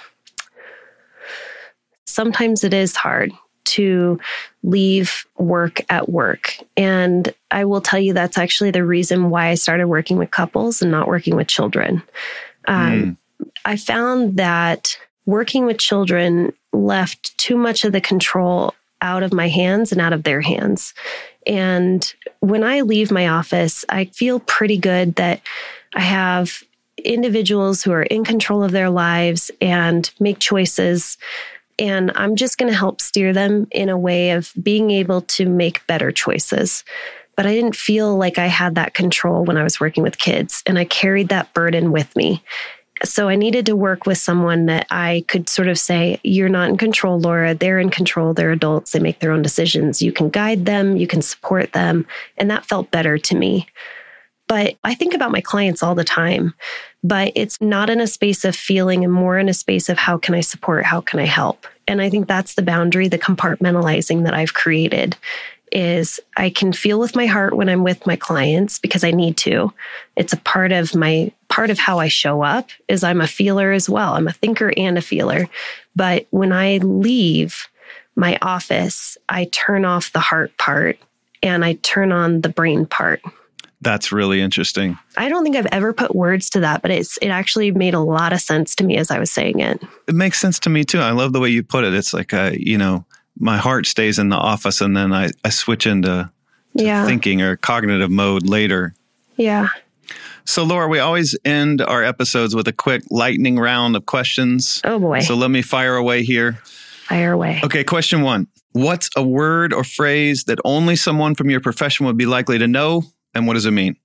sometimes 2.05 2.63
it 2.63 2.73
is 2.73 2.95
hard 2.95 3.31
to 3.65 4.19
leave 4.63 5.25
work 5.37 5.81
at 5.89 6.09
work. 6.09 6.57
And 6.75 7.33
I 7.51 7.65
will 7.65 7.81
tell 7.81 7.99
you 7.99 8.13
that's 8.13 8.37
actually 8.37 8.71
the 8.71 8.83
reason 8.83 9.29
why 9.29 9.49
I 9.49 9.55
started 9.55 9.87
working 9.87 10.17
with 10.17 10.31
couples 10.31 10.81
and 10.81 10.91
not 10.91 11.07
working 11.07 11.35
with 11.35 11.47
children. 11.47 12.01
Um, 12.67 13.17
mm. 13.41 13.47
I 13.65 13.77
found 13.77 14.37
that 14.37 14.97
working 15.25 15.65
with 15.65 15.77
children 15.77 16.51
left 16.73 17.37
too 17.37 17.55
much 17.55 17.85
of 17.85 17.91
the 17.91 18.01
control 18.01 18.73
out 19.01 19.23
of 19.23 19.33
my 19.33 19.47
hands 19.47 19.91
and 19.91 20.01
out 20.01 20.13
of 20.13 20.23
their 20.23 20.41
hands. 20.41 20.93
And 21.47 22.11
when 22.39 22.63
I 22.63 22.81
leave 22.81 23.11
my 23.11 23.27
office, 23.27 23.85
I 23.87 24.05
feel 24.05 24.39
pretty 24.39 24.77
good 24.77 25.15
that 25.15 25.41
I 25.95 26.01
have 26.01 26.63
individuals 27.05 27.83
who 27.83 27.91
are 27.91 28.03
in 28.03 28.23
control 28.23 28.63
of 28.63 28.71
their 28.71 28.89
lives 28.89 29.51
and 29.61 30.09
make 30.19 30.39
choices. 30.39 31.17
And 31.77 32.11
I'm 32.15 32.35
just 32.35 32.57
going 32.57 32.71
to 32.71 32.77
help 32.77 33.01
steer 33.01 33.33
them 33.33 33.67
in 33.71 33.89
a 33.89 33.97
way 33.97 34.31
of 34.31 34.51
being 34.61 34.91
able 34.91 35.21
to 35.21 35.47
make 35.47 35.85
better 35.87 36.11
choices. 36.11 36.83
But 37.35 37.45
I 37.45 37.53
didn't 37.53 37.75
feel 37.75 38.17
like 38.17 38.37
I 38.37 38.47
had 38.47 38.75
that 38.75 38.93
control 38.93 39.45
when 39.45 39.55
I 39.55 39.63
was 39.63 39.79
working 39.79 40.03
with 40.03 40.17
kids, 40.17 40.61
and 40.65 40.77
I 40.77 40.83
carried 40.83 41.29
that 41.29 41.53
burden 41.53 41.91
with 41.93 42.13
me. 42.17 42.43
So 43.05 43.29
I 43.29 43.35
needed 43.35 43.65
to 43.67 43.77
work 43.77 44.05
with 44.05 44.17
someone 44.17 44.65
that 44.65 44.85
I 44.89 45.23
could 45.29 45.47
sort 45.47 45.69
of 45.69 45.79
say, 45.79 46.19
You're 46.23 46.49
not 46.49 46.69
in 46.69 46.77
control, 46.77 47.17
Laura. 47.17 47.55
They're 47.55 47.79
in 47.79 47.89
control. 47.91 48.33
They're 48.33 48.51
adults. 48.51 48.91
They 48.91 48.99
make 48.99 49.19
their 49.19 49.31
own 49.31 49.41
decisions. 49.41 50.01
You 50.01 50.11
can 50.11 50.29
guide 50.29 50.65
them, 50.65 50.97
you 50.97 51.07
can 51.07 51.21
support 51.21 51.71
them. 51.71 52.05
And 52.37 52.51
that 52.51 52.65
felt 52.65 52.91
better 52.91 53.17
to 53.17 53.35
me. 53.35 53.67
But 54.49 54.75
I 54.83 54.95
think 54.95 55.13
about 55.13 55.31
my 55.31 55.41
clients 55.41 55.83
all 55.83 55.95
the 55.95 56.03
time, 56.03 56.55
but 57.03 57.31
it's 57.35 57.59
not 57.61 57.89
in 57.89 58.01
a 58.01 58.07
space 58.07 58.43
of 58.45 58.55
feeling 58.55 59.03
and 59.03 59.13
more 59.13 59.37
in 59.37 59.49
a 59.49 59.53
space 59.53 59.89
of 59.89 59.97
how 59.97 60.17
can 60.17 60.35
I 60.35 60.41
support? 60.41 60.85
How 60.85 61.01
can 61.01 61.19
I 61.19 61.25
help? 61.25 61.65
And 61.87 62.01
I 62.01 62.09
think 62.09 62.27
that's 62.27 62.55
the 62.55 62.61
boundary, 62.61 63.07
the 63.07 63.17
compartmentalizing 63.17 64.23
that 64.25 64.33
I've 64.33 64.53
created 64.53 65.15
is 65.71 66.19
I 66.35 66.49
can 66.49 66.73
feel 66.73 66.99
with 66.99 67.15
my 67.15 67.25
heart 67.25 67.55
when 67.55 67.69
I'm 67.69 67.83
with 67.83 68.05
my 68.05 68.15
clients 68.15 68.79
because 68.79 69.03
I 69.03 69.11
need 69.11 69.37
to. 69.37 69.73
It's 70.15 70.33
a 70.33 70.37
part 70.37 70.71
of 70.71 70.95
my 70.95 71.31
part 71.47 71.69
of 71.69 71.79
how 71.79 71.99
I 71.99 72.07
show 72.07 72.41
up 72.41 72.69
is 72.87 73.03
I'm 73.03 73.21
a 73.21 73.27
feeler 73.27 73.71
as 73.71 73.89
well. 73.89 74.13
I'm 74.13 74.27
a 74.27 74.33
thinker 74.33 74.73
and 74.75 74.97
a 74.97 75.01
feeler. 75.01 75.47
But 75.95 76.27
when 76.31 76.51
I 76.51 76.77
leave 76.77 77.67
my 78.15 78.37
office, 78.41 79.17
I 79.27 79.45
turn 79.45 79.85
off 79.85 80.11
the 80.11 80.19
heart 80.19 80.57
part 80.57 80.97
and 81.41 81.63
I 81.63 81.73
turn 81.73 82.11
on 82.11 82.41
the 82.41 82.49
brain 82.49 82.85
part. 82.85 83.21
That's 83.81 84.11
really 84.11 84.41
interesting. 84.41 84.97
I 85.15 85.29
don't 85.29 85.43
think 85.43 85.55
I've 85.55 85.67
ever 85.67 85.93
put 85.93 86.13
words 86.13 86.49
to 86.51 86.59
that, 86.59 86.81
but 86.81 86.91
it's 86.91 87.17
it 87.17 87.29
actually 87.29 87.71
made 87.71 87.93
a 87.93 87.99
lot 87.99 88.33
of 88.33 88.41
sense 88.41 88.75
to 88.75 88.83
me 88.83 88.97
as 88.97 89.09
I 89.09 89.19
was 89.19 89.31
saying 89.31 89.59
it. 89.59 89.81
It 90.07 90.15
makes 90.15 90.39
sense 90.39 90.59
to 90.59 90.69
me 90.69 90.83
too. 90.83 90.99
I 90.99 91.11
love 91.11 91.31
the 91.31 91.39
way 91.39 91.49
you 91.49 91.63
put 91.63 91.85
it. 91.85 91.93
It's 91.93 92.13
like 92.13 92.33
a, 92.33 92.53
you 92.59 92.77
know, 92.77 93.05
my 93.37 93.57
heart 93.57 93.85
stays 93.85 94.19
in 94.19 94.29
the 94.29 94.35
office 94.35 94.81
and 94.81 94.97
then 94.97 95.13
I, 95.13 95.29
I 95.45 95.49
switch 95.49 95.87
into 95.87 96.29
yeah. 96.73 97.05
thinking 97.05 97.41
or 97.41 97.55
cognitive 97.55 98.11
mode 98.11 98.47
later. 98.47 98.93
Yeah. 99.37 99.69
So, 100.43 100.63
Laura, 100.63 100.87
we 100.87 100.99
always 100.99 101.37
end 101.45 101.81
our 101.81 102.03
episodes 102.03 102.55
with 102.55 102.67
a 102.67 102.73
quick 102.73 103.03
lightning 103.09 103.59
round 103.59 103.95
of 103.95 104.05
questions. 104.07 104.81
Oh, 104.83 104.99
boy. 104.99 105.19
So, 105.19 105.35
let 105.35 105.51
me 105.51 105.61
fire 105.61 105.95
away 105.95 106.23
here. 106.23 106.53
Fire 107.07 107.33
away. 107.33 107.61
Okay, 107.63 107.83
question 107.83 108.21
one 108.21 108.47
What's 108.71 109.09
a 109.15 109.23
word 109.23 109.73
or 109.73 109.83
phrase 109.83 110.45
that 110.45 110.59
only 110.65 110.95
someone 110.95 111.35
from 111.35 111.49
your 111.49 111.59
profession 111.59 112.05
would 112.07 112.17
be 112.17 112.25
likely 112.25 112.57
to 112.57 112.67
know 112.67 113.03
and 113.39 113.47
what 113.47 113.55
does 113.55 113.65
it 113.65 113.71
mean? 113.71 113.95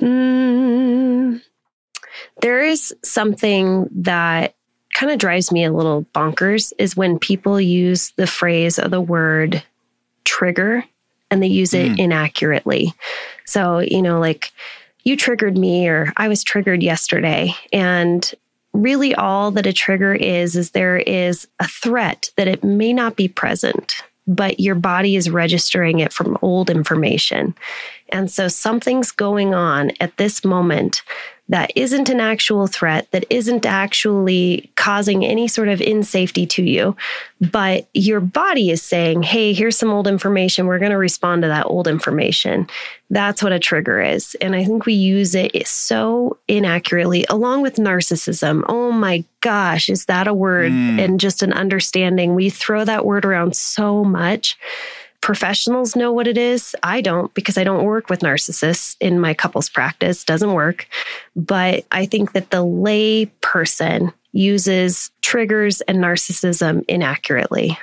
Mm, 0.00 1.42
there 2.40 2.64
is 2.64 2.94
something 3.04 3.88
that 3.92 4.54
kind 4.94 5.12
of 5.12 5.18
drives 5.18 5.52
me 5.52 5.64
a 5.64 5.72
little 5.72 6.04
bonkers 6.14 6.72
is 6.78 6.96
when 6.96 7.18
people 7.18 7.60
use 7.60 8.12
the 8.16 8.26
phrase 8.26 8.78
or 8.78 8.88
the 8.88 9.00
word 9.00 9.62
trigger 10.24 10.84
and 11.30 11.42
they 11.42 11.48
use 11.48 11.74
it 11.74 11.92
mm. 11.92 11.98
inaccurately. 11.98 12.94
So, 13.44 13.78
you 13.78 14.02
know, 14.02 14.18
like 14.18 14.52
you 15.04 15.16
triggered 15.16 15.56
me 15.56 15.88
or 15.88 16.12
I 16.16 16.28
was 16.28 16.42
triggered 16.42 16.82
yesterday. 16.82 17.54
And 17.72 18.34
really 18.72 19.14
all 19.14 19.50
that 19.52 19.66
a 19.66 19.72
trigger 19.72 20.14
is, 20.14 20.56
is 20.56 20.70
there 20.70 20.98
is 20.98 21.46
a 21.60 21.68
threat 21.68 22.30
that 22.36 22.48
it 22.48 22.64
may 22.64 22.92
not 22.92 23.16
be 23.16 23.28
present 23.28 24.02
but 24.26 24.60
your 24.60 24.74
body 24.74 25.16
is 25.16 25.30
registering 25.30 26.00
it 26.00 26.12
from 26.12 26.38
old 26.42 26.70
information. 26.70 27.54
And 28.10 28.30
so 28.30 28.48
something's 28.48 29.10
going 29.10 29.54
on 29.54 29.92
at 30.00 30.16
this 30.16 30.44
moment 30.44 31.02
that 31.52 31.70
isn't 31.76 32.08
an 32.08 32.18
actual 32.18 32.66
threat, 32.66 33.10
that 33.10 33.26
isn't 33.28 33.66
actually 33.66 34.72
causing 34.74 35.22
any 35.22 35.46
sort 35.46 35.68
of 35.68 35.82
insafety 35.82 36.46
to 36.46 36.62
you, 36.62 36.96
but 37.42 37.86
your 37.92 38.20
body 38.20 38.70
is 38.70 38.82
saying, 38.82 39.22
hey, 39.22 39.52
here's 39.52 39.76
some 39.76 39.90
old 39.90 40.06
information. 40.06 40.66
We're 40.66 40.78
going 40.78 40.92
to 40.92 40.96
respond 40.96 41.42
to 41.42 41.48
that 41.48 41.66
old 41.66 41.86
information. 41.86 42.68
That's 43.10 43.42
what 43.42 43.52
a 43.52 43.58
trigger 43.58 44.00
is. 44.00 44.34
And 44.36 44.56
I 44.56 44.64
think 44.64 44.86
we 44.86 44.94
use 44.94 45.34
it 45.34 45.66
so 45.66 46.38
inaccurately, 46.48 47.26
along 47.28 47.60
with 47.60 47.76
narcissism. 47.76 48.64
Oh 48.66 48.90
my 48.90 49.22
gosh, 49.42 49.90
is 49.90 50.06
that 50.06 50.26
a 50.26 50.32
word 50.32 50.72
mm. 50.72 51.04
and 51.04 51.20
just 51.20 51.42
an 51.42 51.52
understanding? 51.52 52.34
We 52.34 52.48
throw 52.48 52.86
that 52.86 53.04
word 53.04 53.26
around 53.26 53.54
so 53.54 54.02
much 54.02 54.56
professionals 55.22 55.96
know 55.96 56.12
what 56.12 56.26
it 56.26 56.36
is. 56.36 56.76
I 56.82 57.00
don't 57.00 57.32
because 57.32 57.56
I 57.56 57.64
don't 57.64 57.84
work 57.84 58.10
with 58.10 58.20
narcissists 58.20 58.96
in 59.00 59.18
my 59.18 59.32
couples 59.32 59.70
practice, 59.70 60.24
doesn't 60.24 60.52
work. 60.52 60.86
But 61.34 61.86
I 61.90 62.04
think 62.04 62.32
that 62.32 62.50
the 62.50 62.62
lay 62.62 63.26
person 63.40 64.12
uses 64.32 65.10
triggers 65.22 65.80
and 65.82 65.98
narcissism 65.98 66.84
inaccurately. 66.88 67.78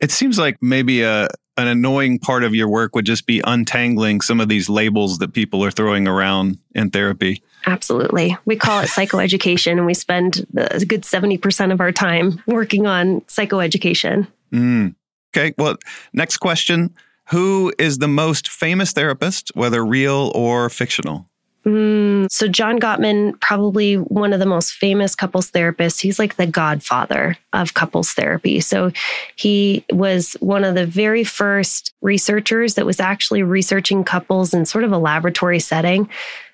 It 0.00 0.10
seems 0.12 0.38
like 0.38 0.58
maybe 0.62 1.02
a 1.02 1.28
an 1.58 1.68
annoying 1.68 2.18
part 2.18 2.44
of 2.44 2.54
your 2.54 2.68
work 2.68 2.94
would 2.94 3.04
just 3.04 3.26
be 3.26 3.42
untangling 3.44 4.22
some 4.22 4.40
of 4.40 4.48
these 4.48 4.70
labels 4.70 5.18
that 5.18 5.34
people 5.34 5.62
are 5.62 5.70
throwing 5.70 6.08
around 6.08 6.58
in 6.74 6.90
therapy. 6.90 7.42
Absolutely. 7.66 8.36
We 8.46 8.56
call 8.56 8.80
it 8.80 8.88
psychoeducation, 8.88 9.72
and 9.72 9.84
we 9.84 9.92
spend 9.92 10.46
a 10.56 10.84
good 10.84 11.02
70% 11.02 11.72
of 11.72 11.80
our 11.80 11.92
time 11.92 12.42
working 12.46 12.86
on 12.86 13.20
psychoeducation. 13.22 14.26
Mm. 14.50 14.94
Okay. 15.34 15.54
Well, 15.58 15.76
next 16.12 16.38
question. 16.38 16.94
Who 17.30 17.72
is 17.78 17.98
the 17.98 18.08
most 18.08 18.48
famous 18.48 18.92
therapist, 18.92 19.52
whether 19.54 19.84
real 19.84 20.32
or 20.34 20.68
fictional? 20.68 21.26
Mm, 21.64 22.28
so, 22.30 22.48
John 22.48 22.80
Gottman, 22.80 23.40
probably 23.40 23.94
one 23.94 24.32
of 24.32 24.40
the 24.40 24.46
most 24.46 24.72
famous 24.72 25.14
couples 25.14 25.50
therapists. 25.50 26.00
He's 26.00 26.18
like 26.18 26.34
the 26.34 26.46
godfather 26.46 27.38
of 27.52 27.74
couples 27.74 28.12
therapy. 28.12 28.58
So, 28.60 28.90
he 29.36 29.84
was 29.92 30.32
one 30.40 30.64
of 30.64 30.74
the 30.74 30.86
very 30.86 31.22
first 31.22 31.94
researchers 32.02 32.74
that 32.74 32.86
was 32.86 32.98
actually 32.98 33.44
researching 33.44 34.02
couples 34.02 34.52
in 34.52 34.66
sort 34.66 34.82
of 34.82 34.92
a 34.92 34.98
laboratory 34.98 35.60
setting. 35.60 36.08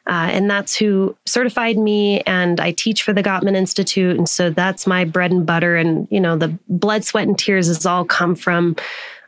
Uh, 0.08 0.28
and 0.32 0.50
that's 0.50 0.74
who 0.74 1.14
certified 1.26 1.76
me 1.76 2.20
and 2.22 2.60
i 2.60 2.72
teach 2.72 3.02
for 3.02 3.12
the 3.12 3.22
gottman 3.22 3.54
institute 3.54 4.16
and 4.16 4.28
so 4.28 4.50
that's 4.50 4.86
my 4.86 5.04
bread 5.04 5.30
and 5.30 5.44
butter 5.44 5.76
and 5.76 6.08
you 6.10 6.20
know 6.20 6.36
the 6.36 6.48
blood 6.68 7.04
sweat 7.04 7.28
and 7.28 7.38
tears 7.38 7.68
has 7.68 7.84
all 7.84 8.04
come 8.04 8.34
from 8.34 8.74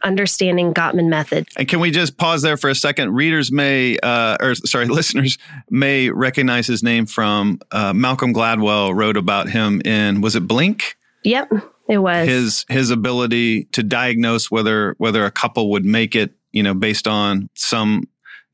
understanding 0.03 0.73
gottman 0.73 1.09
method 1.09 1.47
and 1.57 1.69
can 1.69 1.81
we 1.81 1.91
just 1.91 2.17
pause 2.17 2.41
there 2.41 2.57
for 2.57 2.71
a 2.71 2.75
second? 2.75 3.15
Readers 3.15 3.53
may 3.53 3.99
uh, 3.99 4.39
or 4.41 4.55
sorry 4.55 4.87
listeners 4.87 5.37
may 5.69 6.09
recognize 6.09 6.67
his 6.67 6.83
name 6.83 7.05
from 7.05 7.61
uh, 7.71 7.93
malcolm 7.93 8.33
gladwell 8.33 8.95
wrote 8.95 9.19
about 9.19 9.51
him 9.51 9.83
in 9.85 10.23
was 10.23 10.37
it 10.37 10.47
blink? 10.47 10.97
Yep 11.25 11.53
it 11.91 11.99
was. 11.99 12.29
His 12.29 12.67
his 12.69 12.91
ability 12.91 13.65
to 13.73 13.83
diagnose 13.83 14.49
whether 14.51 14.95
whether 14.99 15.25
a 15.25 15.31
couple 15.31 15.71
would 15.73 15.85
make 15.85 16.15
it 16.15 16.33
you 16.53 16.63
know 16.63 16.73
based 16.73 17.09
on 17.09 17.51
some 17.55 18.05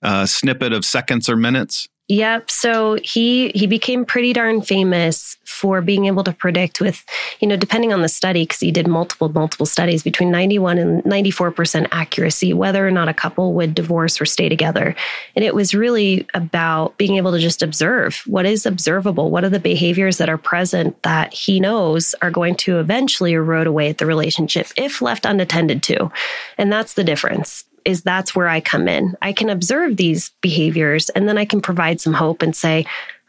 uh, 0.03 0.25
snippet 0.25 0.73
of 0.73 0.85
seconds 0.85 1.29
or 1.29 1.37
minutes 1.37 1.87
Yep. 2.09 2.53
So 2.53 2.99
he 3.03 3.51
he 3.57 3.67
became 3.67 4.05
pretty 4.05 4.33
darn 4.33 4.63
famous 4.63 5.37
for 5.45 5.81
being 5.81 6.07
able 6.07 6.23
to 6.23 6.33
predict 6.33 6.81
with, 6.81 7.05
you 7.41 7.49
know, 7.49 7.57
depending 7.57 7.93
on 7.93 8.03
the 8.03 8.09
study, 8.09 8.45
because 8.45 8.61
he 8.61 8.71
did 8.71 8.87
multiple 8.87 9.29
multiple 9.29 9.67
studies 9.67 10.05
between 10.05 10.31
91 10.31 10.79
and 10.79 11.05
94 11.05 11.51
percent 11.51 11.89
accuracy, 11.91 12.53
whether 12.53 12.87
or 12.87 12.93
not 12.93 13.09
a 13.09 13.15
couple 13.15 13.55
would 13.55 13.75
divorce 13.75 14.21
or 14.21 14.25
stay 14.25 14.49
together. 14.49 14.95
And 15.35 15.45
it 15.45 15.53
was 15.53 15.75
really 15.75 16.29
about 16.33 16.97
being 16.97 17.17
able 17.17 17.33
to 17.33 17.41
just 17.41 17.61
observe 17.61 18.23
what 18.27 18.47
is 18.47 18.67
observable, 18.67 19.33
what 19.33 19.43
are 19.43 19.49
the 19.49 19.59
behaviors 19.59 20.19
that 20.19 20.29
are 20.29 20.39
present 20.39 21.03
that 21.03 21.35
he 21.35 21.59
knows 21.59 22.15
are 22.23 22.31
going 22.31 22.55
to 22.57 22.79
eventually 22.79 23.33
erode 23.33 23.67
away 23.67 23.89
at 23.89 23.99
the 23.99 24.07
relationship 24.07 24.69
if 24.77 25.03
left 25.03 25.27
unattended 25.27 25.83
to. 25.85 26.13
And 26.57 26.73
that's 26.73 26.95
the 26.95 27.05
difference 27.05 27.65
is 27.87 28.03
that's 28.03 28.35
where 28.35 28.49
I 28.49 28.61
come 28.61 28.89
in. 28.89 29.17
I 29.23 29.33
can 29.33 29.49
observe 29.49 29.97
these 29.97 30.31
behaviors 30.43 31.09
and 31.11 31.29
then 31.29 31.39
I 31.39 31.45
can 31.45 31.63
provide 31.63 32.01
some 32.01 32.13
hope 32.13 32.43
and 32.43 32.55
say, 32.55 32.85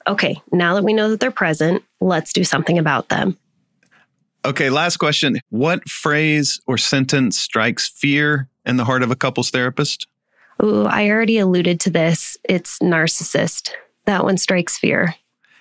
okay, 0.08 0.42
now 0.52 0.74
that 0.76 0.84
we 0.84 0.94
know 0.94 1.10
that 1.10 1.20
they're 1.20 1.32
present, 1.32 1.84
let's 2.02 2.34
do 2.34 2.44
something 2.44 2.78
about 2.78 3.10
them. 3.10 3.38
Okay, 4.46 4.70
last 4.70 4.98
question. 4.98 5.40
What 5.50 5.88
phrase 5.88 6.60
or 6.66 6.78
sentence 6.78 7.40
strikes 7.40 7.88
fear 7.88 8.50
in 8.66 8.78
the 8.78 8.86
heart 8.86 9.04
of 9.04 9.12
a 9.12 9.16
couples 9.16 9.52
therapist? 9.52 10.08
Ooh, 10.64 10.86
I 10.86 11.10
already 11.10 11.38
alluded 11.38 11.80
to 11.82 11.90
this. 11.90 12.38
It's 12.44 12.80
narcissist. 12.80 13.72
That 14.06 14.24
one 14.24 14.38
strikes 14.38 14.78
fear. 14.78 15.16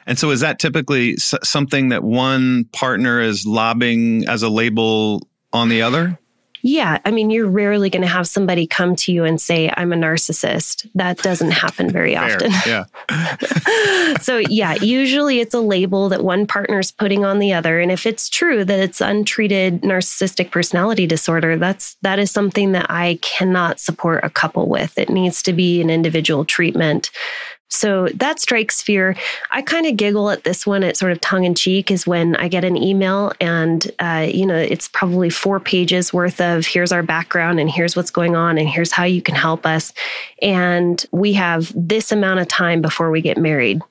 And 0.07 0.19
so, 0.19 0.31
is 0.31 0.41
that 0.41 0.61
typically 0.61 1.17
something 1.17 1.89
that 1.89 2.05
one 2.05 2.65
partner 2.73 3.21
is 3.21 3.45
lobbing 3.45 4.27
as 4.29 4.45
a 4.45 4.49
label 4.49 5.27
on 5.53 5.69
the 5.69 5.83
other? 5.83 6.19
Yeah. 6.67 6.99
I 7.05 7.13
mean, 7.13 7.31
you're 7.31 7.47
rarely 7.47 7.91
going 7.91 8.03
to 8.03 8.09
have 8.09 8.27
somebody 8.27 8.67
come 8.67 8.97
to 8.97 9.13
you 9.13 9.23
and 9.23 9.41
say, 9.41 9.73
I'm 9.77 9.93
a 9.93 9.97
narcissist. 9.97 10.91
That 10.97 11.19
doesn't 11.19 11.53
happen 11.53 11.91
very 11.91 12.15
Fair. 12.15 12.35
often. 12.35 12.53
Yeah. 12.67 14.17
so, 14.21 14.39
yeah, 14.39 14.75
usually 14.75 15.39
it's 15.39 15.55
a 15.55 15.61
label 15.61 16.09
that 16.09 16.25
one 16.25 16.45
partner's 16.45 16.91
putting 16.91 17.25
on 17.25 17.39
the 17.39 17.53
other. 17.53 17.79
And 17.79 17.93
if 17.93 18.05
it's 18.05 18.29
true 18.29 18.65
that 18.65 18.81
it's 18.81 19.01
untreated 19.01 19.83
narcissistic 19.83 20.51
personality 20.51 21.07
disorder, 21.07 21.57
that's 21.57 21.97
that 22.03 22.19
is 22.19 22.33
something 22.33 22.73
that 22.73 22.87
I 22.91 23.21
cannot 23.23 23.79
support 23.79 24.25
a 24.25 24.31
couple 24.31 24.69
with. 24.69 24.99
It 24.99 25.09
needs 25.09 25.45
to 25.45 25.53
be 25.53 25.81
an 25.81 25.89
individual 25.91 26.45
treatment 26.45 27.11
So 27.69 28.09
that 28.15 28.39
strikes 28.39 28.81
fear. 28.81 29.17
I 29.51 29.61
kind 29.61 29.87
of 29.87 29.97
giggle 29.97 30.31
at 30.31 30.45
this 30.45 30.67
one. 30.67 30.85
It's 30.85 31.01
sort 31.01 31.11
of 31.11 31.21
tongue 31.21 31.45
in 31.45 31.57
cheek 31.57 31.91
is 31.91 32.07
when 32.07 32.37
I 32.37 32.47
get 32.47 32.65
an 32.65 32.77
email 32.77 33.33
and, 33.41 33.91
uh, 33.99 34.27
you 34.33 34.47
know, 34.47 34.57
it's 34.57 34.87
probably 34.87 35.31
four 35.31 35.59
pages 35.59 36.13
worth 36.13 36.41
of 36.41 36.65
here's 36.65 36.93
our 36.93 37.03
background 37.03 37.59
and 37.59 37.69
here's 37.69 37.97
what's 37.97 38.11
going 38.11 38.37
on 38.37 38.57
and 38.57 38.69
here's 38.69 38.93
how 38.93 39.03
you 39.03 39.21
can 39.21 39.35
help 39.35 39.67
us. 39.67 39.93
And 40.41 41.05
we 41.11 41.33
have 41.33 41.73
this 41.75 42.13
amount 42.13 42.39
of 42.39 42.47
time 42.47 42.83
before 42.83 43.11
we 43.11 43.21
get 43.21 43.37
married. 43.37 43.83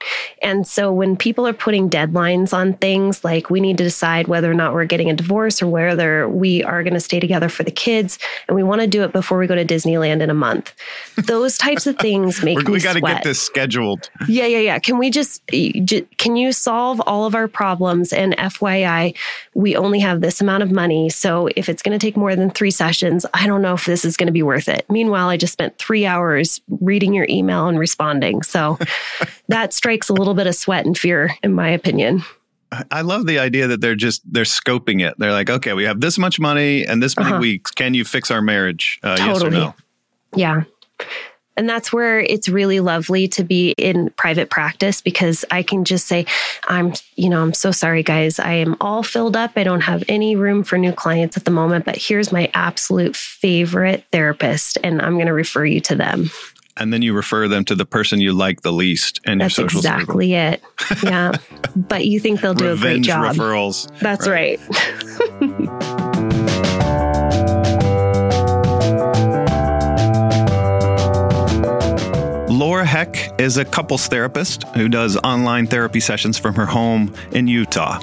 And 0.41 0.65
so 0.65 0.93
when 0.93 1.17
people 1.17 1.45
are 1.45 1.53
putting 1.53 1.89
deadlines 1.89 2.53
on 2.53 2.75
things 2.75 3.25
like 3.25 3.49
we 3.49 3.59
need 3.59 3.77
to 3.79 3.83
decide 3.83 4.29
whether 4.29 4.49
or 4.49 4.55
not 4.55 4.73
we're 4.73 4.85
getting 4.85 5.09
a 5.09 5.13
divorce 5.13 5.61
or 5.61 5.67
whether 5.67 6.29
we 6.29 6.63
are 6.63 6.81
going 6.81 6.93
to 6.93 6.99
stay 7.01 7.19
together 7.19 7.49
for 7.49 7.63
the 7.63 7.71
kids 7.71 8.19
and 8.47 8.55
we 8.55 8.63
want 8.63 8.79
to 8.79 8.88
do 8.88 9.03
it 9.03 9.11
before 9.11 9.38
we 9.38 9.47
go 9.47 9.55
to 9.55 9.65
Disneyland 9.65 10.21
in 10.21 10.29
a 10.29 10.33
month, 10.33 10.73
those 11.17 11.57
types 11.57 11.85
of 11.88 11.97
things 11.97 12.41
make 12.41 12.57
me 12.59 12.71
we 12.71 12.79
got 12.79 12.93
to 12.93 13.01
get 13.01 13.23
this 13.23 13.49
scheduled. 13.65 14.10
Yeah, 14.28 14.45
yeah, 14.45 14.60
yeah. 14.60 14.80
Can 14.80 14.97
we 14.97 15.10
just, 15.10 15.45
can 15.47 16.36
you 16.36 16.51
solve 16.51 17.01
all 17.06 17.25
of 17.25 17.36
our 17.36 17.47
problems? 17.47 18.13
And 18.13 18.36
FYI, 18.38 19.15
we 19.54 19.75
only 19.75 19.99
have 19.99 20.21
this 20.21 20.41
amount 20.41 20.63
of 20.63 20.71
money. 20.71 21.10
So 21.10 21.49
if 21.56 21.69
it's 21.69 21.82
going 21.82 21.97
to 21.97 22.06
take 22.06 22.15
more 22.15 22.36
than 22.36 22.49
three 22.49 22.71
sessions, 22.71 23.25
I 23.34 23.47
don't 23.47 23.62
know 23.62 23.73
if 23.73 23.86
this 23.86 24.06
is 24.06 24.17
going 24.17 24.28
to 24.28 24.34
be 24.34 24.43
worth 24.43 24.69
it. 24.69 24.86
Meanwhile, 24.89 25.30
I 25.30 25.38
just 25.38 25.54
spent 25.54 25.78
three 25.78 26.06
hours 26.06 26.62
reading 26.82 27.13
your 27.13 27.25
email 27.30 27.67
and 27.67 27.80
responding. 27.80 28.43
So 28.43 28.78
that 29.47 29.73
strikes 29.73 30.10
a 30.10 30.13
little 30.13 30.34
bit 30.34 30.47
of 30.47 30.56
sweat 30.56 30.86
and 30.86 30.97
fear, 30.97 31.36
in 31.43 31.54
my 31.54 31.69
opinion. 31.69 32.23
I 32.91 33.01
love 33.01 33.25
the 33.25 33.39
idea 33.39 33.67
that 33.67 33.80
they're 33.80 33.95
just 33.95 34.21
they're 34.30 34.43
scoping 34.43 35.08
it. 35.08 35.13
They're 35.17 35.32
like, 35.32 35.49
okay, 35.49 35.73
we 35.73 35.86
have 35.86 36.01
this 36.01 36.17
much 36.17 36.39
money 36.39 36.86
and 36.86 37.01
this 37.01 37.15
many 37.15 37.32
uh-huh. 37.32 37.39
weeks. 37.39 37.71
Can 37.71 37.93
you 37.93 38.04
fix 38.04 38.32
our 38.32 38.41
marriage? 38.41 38.99
Uh, 39.01 39.15
totally. 39.15 39.34
Yes 39.34 39.43
or 39.43 39.49
no? 39.51 39.75
Yeah. 40.36 40.63
And 41.58 41.70
that's 41.70 41.94
where 41.94 42.20
it's 42.20 42.50
really 42.50 42.80
lovely 42.80 43.28
to 43.30 43.44
be 43.44 43.74
in 43.78 44.10
private 44.12 44.50
practice 44.50 45.02
because 45.02 45.46
I 45.52 45.63
can 45.63 45.86
just 45.86 46.08
say, 46.08 46.26
I'm, 46.68 46.94
you 47.15 47.30
know, 47.30 47.41
I'm 47.41 47.54
so 47.54 47.72
sorry, 47.72 48.04
guys. 48.04 48.39
I 48.39 48.54
am 48.54 48.76
all 48.82 49.04
filled 49.04 49.36
up. 49.38 49.52
I 49.56 49.63
don't 49.63 49.82
have 49.82 50.04
any 50.10 50.36
room 50.36 50.63
for 50.63 50.78
new 50.78 50.91
clients 50.91 51.38
at 51.38 51.46
the 51.46 51.52
moment, 51.52 51.86
but 51.86 51.96
here's 51.96 52.32
my 52.32 52.52
absolute 52.54 53.15
favorite 53.15 54.04
therapist, 54.12 54.78
and 54.84 55.02
I'm 55.02 55.13
going 55.13 55.28
to 55.28 55.34
refer 55.34 55.65
you 55.65 55.80
to 55.82 55.96
them. 55.96 56.30
And 56.78 56.91
then 56.91 57.02
you 57.02 57.13
refer 57.13 57.48
them 57.48 57.63
to 57.65 57.76
the 57.76 57.86
person 57.86 58.20
you 58.20 58.34
like 58.34 58.62
the 58.62 58.74
least 58.74 59.22
and 59.26 59.39
That's 59.39 59.58
your 59.58 59.70
social 59.70 59.80
exactly 59.80 60.32
circle. 60.34 60.60
it. 60.91 61.04
Yeah. 61.04 61.32
but 61.78 62.06
you 62.06 62.20
think 62.20 62.41
they'll 62.41 62.54
do 62.54 62.74
a 62.74 62.76
great 62.76 63.02
job. 63.02 63.34
referrals. 63.34 63.89
That's 64.00 64.28
right. 64.28 64.60
right. 65.39 66.02
Is 73.45 73.58
a 73.58 73.63
couples 73.63 74.08
therapist 74.08 74.63
who 74.69 74.89
does 74.89 75.17
online 75.17 75.67
therapy 75.67 75.99
sessions 75.99 76.39
from 76.39 76.55
her 76.55 76.65
home 76.65 77.13
in 77.31 77.45
Utah. 77.45 77.99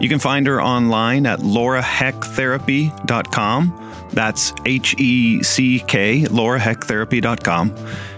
You 0.00 0.08
can 0.08 0.18
find 0.18 0.48
her 0.48 0.60
online 0.60 1.26
at 1.26 1.38
laurahecktherapy.com. 1.38 4.08
That's 4.12 4.52
H 4.66 4.96
E 4.98 5.44
C 5.44 5.78
K, 5.86 6.22
laurahecktherapy.com. 6.22 7.76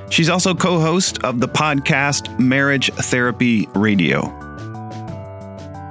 She's 0.08 0.30
also 0.30 0.54
co 0.54 0.80
host 0.80 1.22
of 1.22 1.40
the 1.40 1.48
podcast 1.48 2.38
Marriage 2.38 2.90
Therapy 2.94 3.68
Radio. 3.74 4.22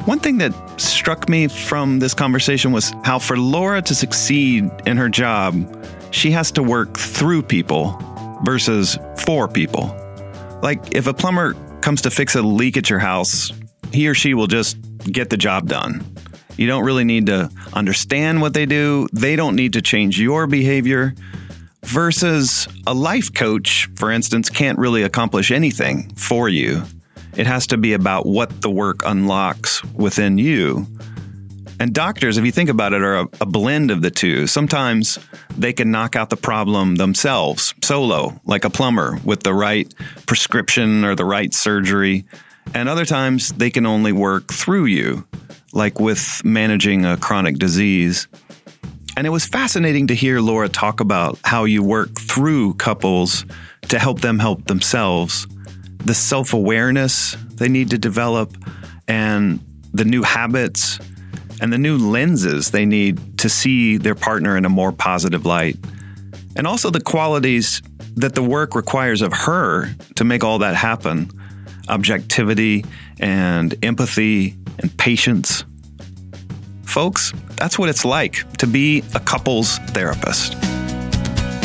One 0.06 0.18
thing 0.18 0.40
that 0.40 0.82
struck 0.82 1.30
me 1.30 1.48
from 1.48 2.00
this 2.00 2.16
conversation 2.16 2.72
was 2.72 2.92
how 3.04 3.20
for 3.20 3.38
Laura 3.38 3.84
to 3.84 3.94
succeed 3.94 4.72
in 4.88 4.98
her 4.98 5.10
job, 5.10 5.54
she 6.10 6.32
has 6.32 6.52
to 6.54 6.64
work 6.64 6.98
through 6.98 7.44
people 7.44 7.96
versus 8.44 8.98
for 9.20 9.48
people. 9.48 9.96
Like 10.62 10.96
if 10.96 11.08
a 11.08 11.14
plumber 11.14 11.54
comes 11.82 12.02
to 12.04 12.12
fix 12.12 12.36
a 12.36 12.42
leak 12.42 12.78
at 12.78 12.90
your 12.90 13.00
house, 13.00 13.52
he 13.92 14.08
or 14.08 14.14
she 14.14 14.34
will 14.34 14.48
just 14.48 14.78
get 15.04 15.30
the 15.30 15.38
job 15.38 15.68
done. 15.68 16.06
You 16.58 16.68
don't 16.68 16.84
really 16.84 17.04
need 17.04 17.26
to 17.28 17.50
understand 17.74 18.42
what 18.42 18.54
they 18.54 18.66
do, 18.66 19.08
they 19.14 19.36
don't 19.36 19.56
need 19.56 19.74
to 19.74 19.82
change 19.82 20.20
your 20.20 20.48
behavior. 20.48 21.14
Versus 21.84 22.68
a 22.86 22.94
life 22.94 23.34
coach, 23.34 23.90
for 23.96 24.12
instance, 24.12 24.50
can't 24.52 24.78
really 24.78 25.02
accomplish 25.02 25.50
anything 25.50 26.14
for 26.16 26.48
you. 26.48 26.84
It 27.36 27.48
has 27.48 27.66
to 27.68 27.78
be 27.78 27.94
about 27.94 28.28
what 28.28 28.62
the 28.62 28.70
work 28.70 29.02
unlocks 29.04 29.84
within 29.96 30.38
you. 30.38 30.86
And 31.82 31.96
doctors, 31.96 32.38
if 32.38 32.46
you 32.46 32.52
think 32.52 32.70
about 32.70 32.94
it, 32.94 33.02
are 33.02 33.22
a, 33.22 33.28
a, 33.42 33.46
blend 33.48 33.90
of 33.90 34.04
the 34.04 34.12
two. 34.12 34.46
Sometimes 34.46 35.18
they 35.58 35.74
can 35.74 35.90
knock 35.90 36.16
out 36.16 36.30
the 36.30 36.38
problem 36.38 36.98
themselves, 36.98 37.74
solo, 37.82 38.40
like 38.46 38.66
a 38.66 38.70
plumber, 38.70 39.18
with 39.26 39.42
the 39.42 39.52
right 39.56 39.92
prescription 40.28 41.04
or 41.04 41.16
the 41.16 41.26
right 41.26 41.52
surgery. 41.52 42.24
And 42.76 42.88
other 42.88 43.04
times 43.04 43.50
they 43.54 43.72
can 43.72 43.88
only 43.88 44.12
work 44.12 44.54
through 44.54 44.86
you, 44.86 45.28
like 45.74 46.00
with 46.00 46.44
managing 46.46 47.04
a 47.04 47.18
chronic 47.18 47.58
disease. 47.58 48.28
And 49.18 49.26
it 49.26 49.32
was 49.32 49.48
fascinating 49.48 50.06
to 50.06 50.14
hear 50.14 50.40
Laura 50.40 50.70
talk 50.70 51.00
about 51.00 51.40
how 51.44 51.64
you 51.64 51.82
work 51.82 52.14
through 52.14 52.76
couples 52.76 53.44
to 53.88 53.98
help 53.98 54.22
them 54.22 54.38
help 54.38 54.66
themselves, 54.66 55.48
the 55.98 56.14
self 56.14 56.54
awareness 56.54 57.36
they 57.56 57.70
need 57.70 57.90
to 57.90 57.98
develop, 57.98 58.56
and 59.08 59.60
the 59.94 60.06
new 60.06 60.22
habits 60.22 61.00
and 61.62 61.72
the 61.72 61.78
new 61.78 61.98
lenses 61.98 62.72
they 62.72 62.86
need 62.86 63.38
to 63.40 63.48
see 63.48 63.98
their 63.98 64.16
partner 64.16 64.58
in 64.58 64.66
a 64.66 64.70
more 64.70 64.92
positive 64.92 65.46
light. 65.46 65.78
And 66.56 66.68
also 66.68 66.90
the 66.90 67.00
qualities 67.00 67.82
that 68.16 68.36
the 68.36 68.44
work 68.44 68.76
requires 68.76 69.22
of 69.22 69.32
her 69.32 69.90
to 70.16 70.24
make 70.26 70.44
all 70.44 70.60
that 70.60 70.76
happen 70.76 71.32
objectivity 71.88 72.86
and 73.20 73.76
empathy 73.84 74.56
and 74.80 74.96
patience. 74.98 75.64
Folks, 76.84 77.34
that's 77.56 77.78
what 77.78 77.90
it's 77.90 78.06
like 78.06 78.50
to 78.58 78.68
be 78.68 79.04
a 79.14 79.20
couples 79.20 79.78
therapist. 79.90 80.56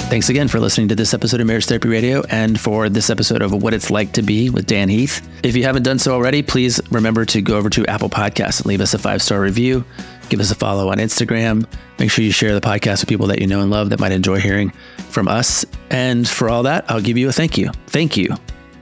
Thanks 0.08 0.28
again 0.28 0.46
for 0.46 0.60
listening 0.60 0.86
to 0.88 0.94
this 0.94 1.12
episode 1.14 1.40
of 1.40 1.48
Marriage 1.48 1.66
Therapy 1.66 1.88
Radio 1.88 2.22
and 2.30 2.60
for 2.60 2.88
this 2.88 3.10
episode 3.10 3.42
of 3.42 3.52
What 3.52 3.74
It's 3.74 3.90
Like 3.90 4.12
to 4.12 4.22
Be 4.22 4.50
with 4.50 4.64
Dan 4.64 4.88
Heath. 4.88 5.28
If 5.42 5.56
you 5.56 5.64
haven't 5.64 5.82
done 5.82 5.98
so 5.98 6.14
already, 6.14 6.42
please 6.42 6.80
remember 6.92 7.24
to 7.24 7.42
go 7.42 7.56
over 7.56 7.68
to 7.70 7.84
Apple 7.86 8.08
Podcasts 8.08 8.60
and 8.60 8.66
leave 8.66 8.80
us 8.80 8.94
a 8.94 8.98
five 8.98 9.20
star 9.20 9.40
review. 9.40 9.84
Give 10.28 10.38
us 10.38 10.52
a 10.52 10.54
follow 10.54 10.90
on 10.92 10.98
Instagram. 10.98 11.66
Make 11.98 12.12
sure 12.12 12.24
you 12.24 12.30
share 12.30 12.54
the 12.54 12.60
podcast 12.60 13.00
with 13.00 13.08
people 13.08 13.26
that 13.26 13.40
you 13.40 13.48
know 13.48 13.60
and 13.60 13.70
love 13.70 13.90
that 13.90 13.98
might 13.98 14.12
enjoy 14.12 14.38
hearing 14.38 14.70
from 15.10 15.26
us. 15.26 15.64
And 15.90 16.26
for 16.26 16.48
all 16.48 16.62
that, 16.62 16.88
I'll 16.88 17.00
give 17.00 17.18
you 17.18 17.28
a 17.28 17.32
thank 17.32 17.58
you. 17.58 17.70
Thank 17.88 18.16
you 18.16 18.32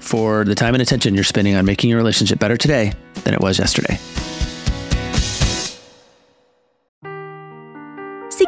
for 0.01 0.45
the 0.45 0.55
time 0.55 0.75
and 0.75 0.83
attention 0.83 1.15
you're 1.15 1.25
spending 1.25 1.55
on 1.55 1.65
making 1.65 1.89
your 1.89 1.99
relationship 1.99 2.39
better 2.39 2.59
today 2.59 2.93
than 3.25 3.33
it 3.33 3.41
was 3.41 3.59
yesterday. 3.59 3.99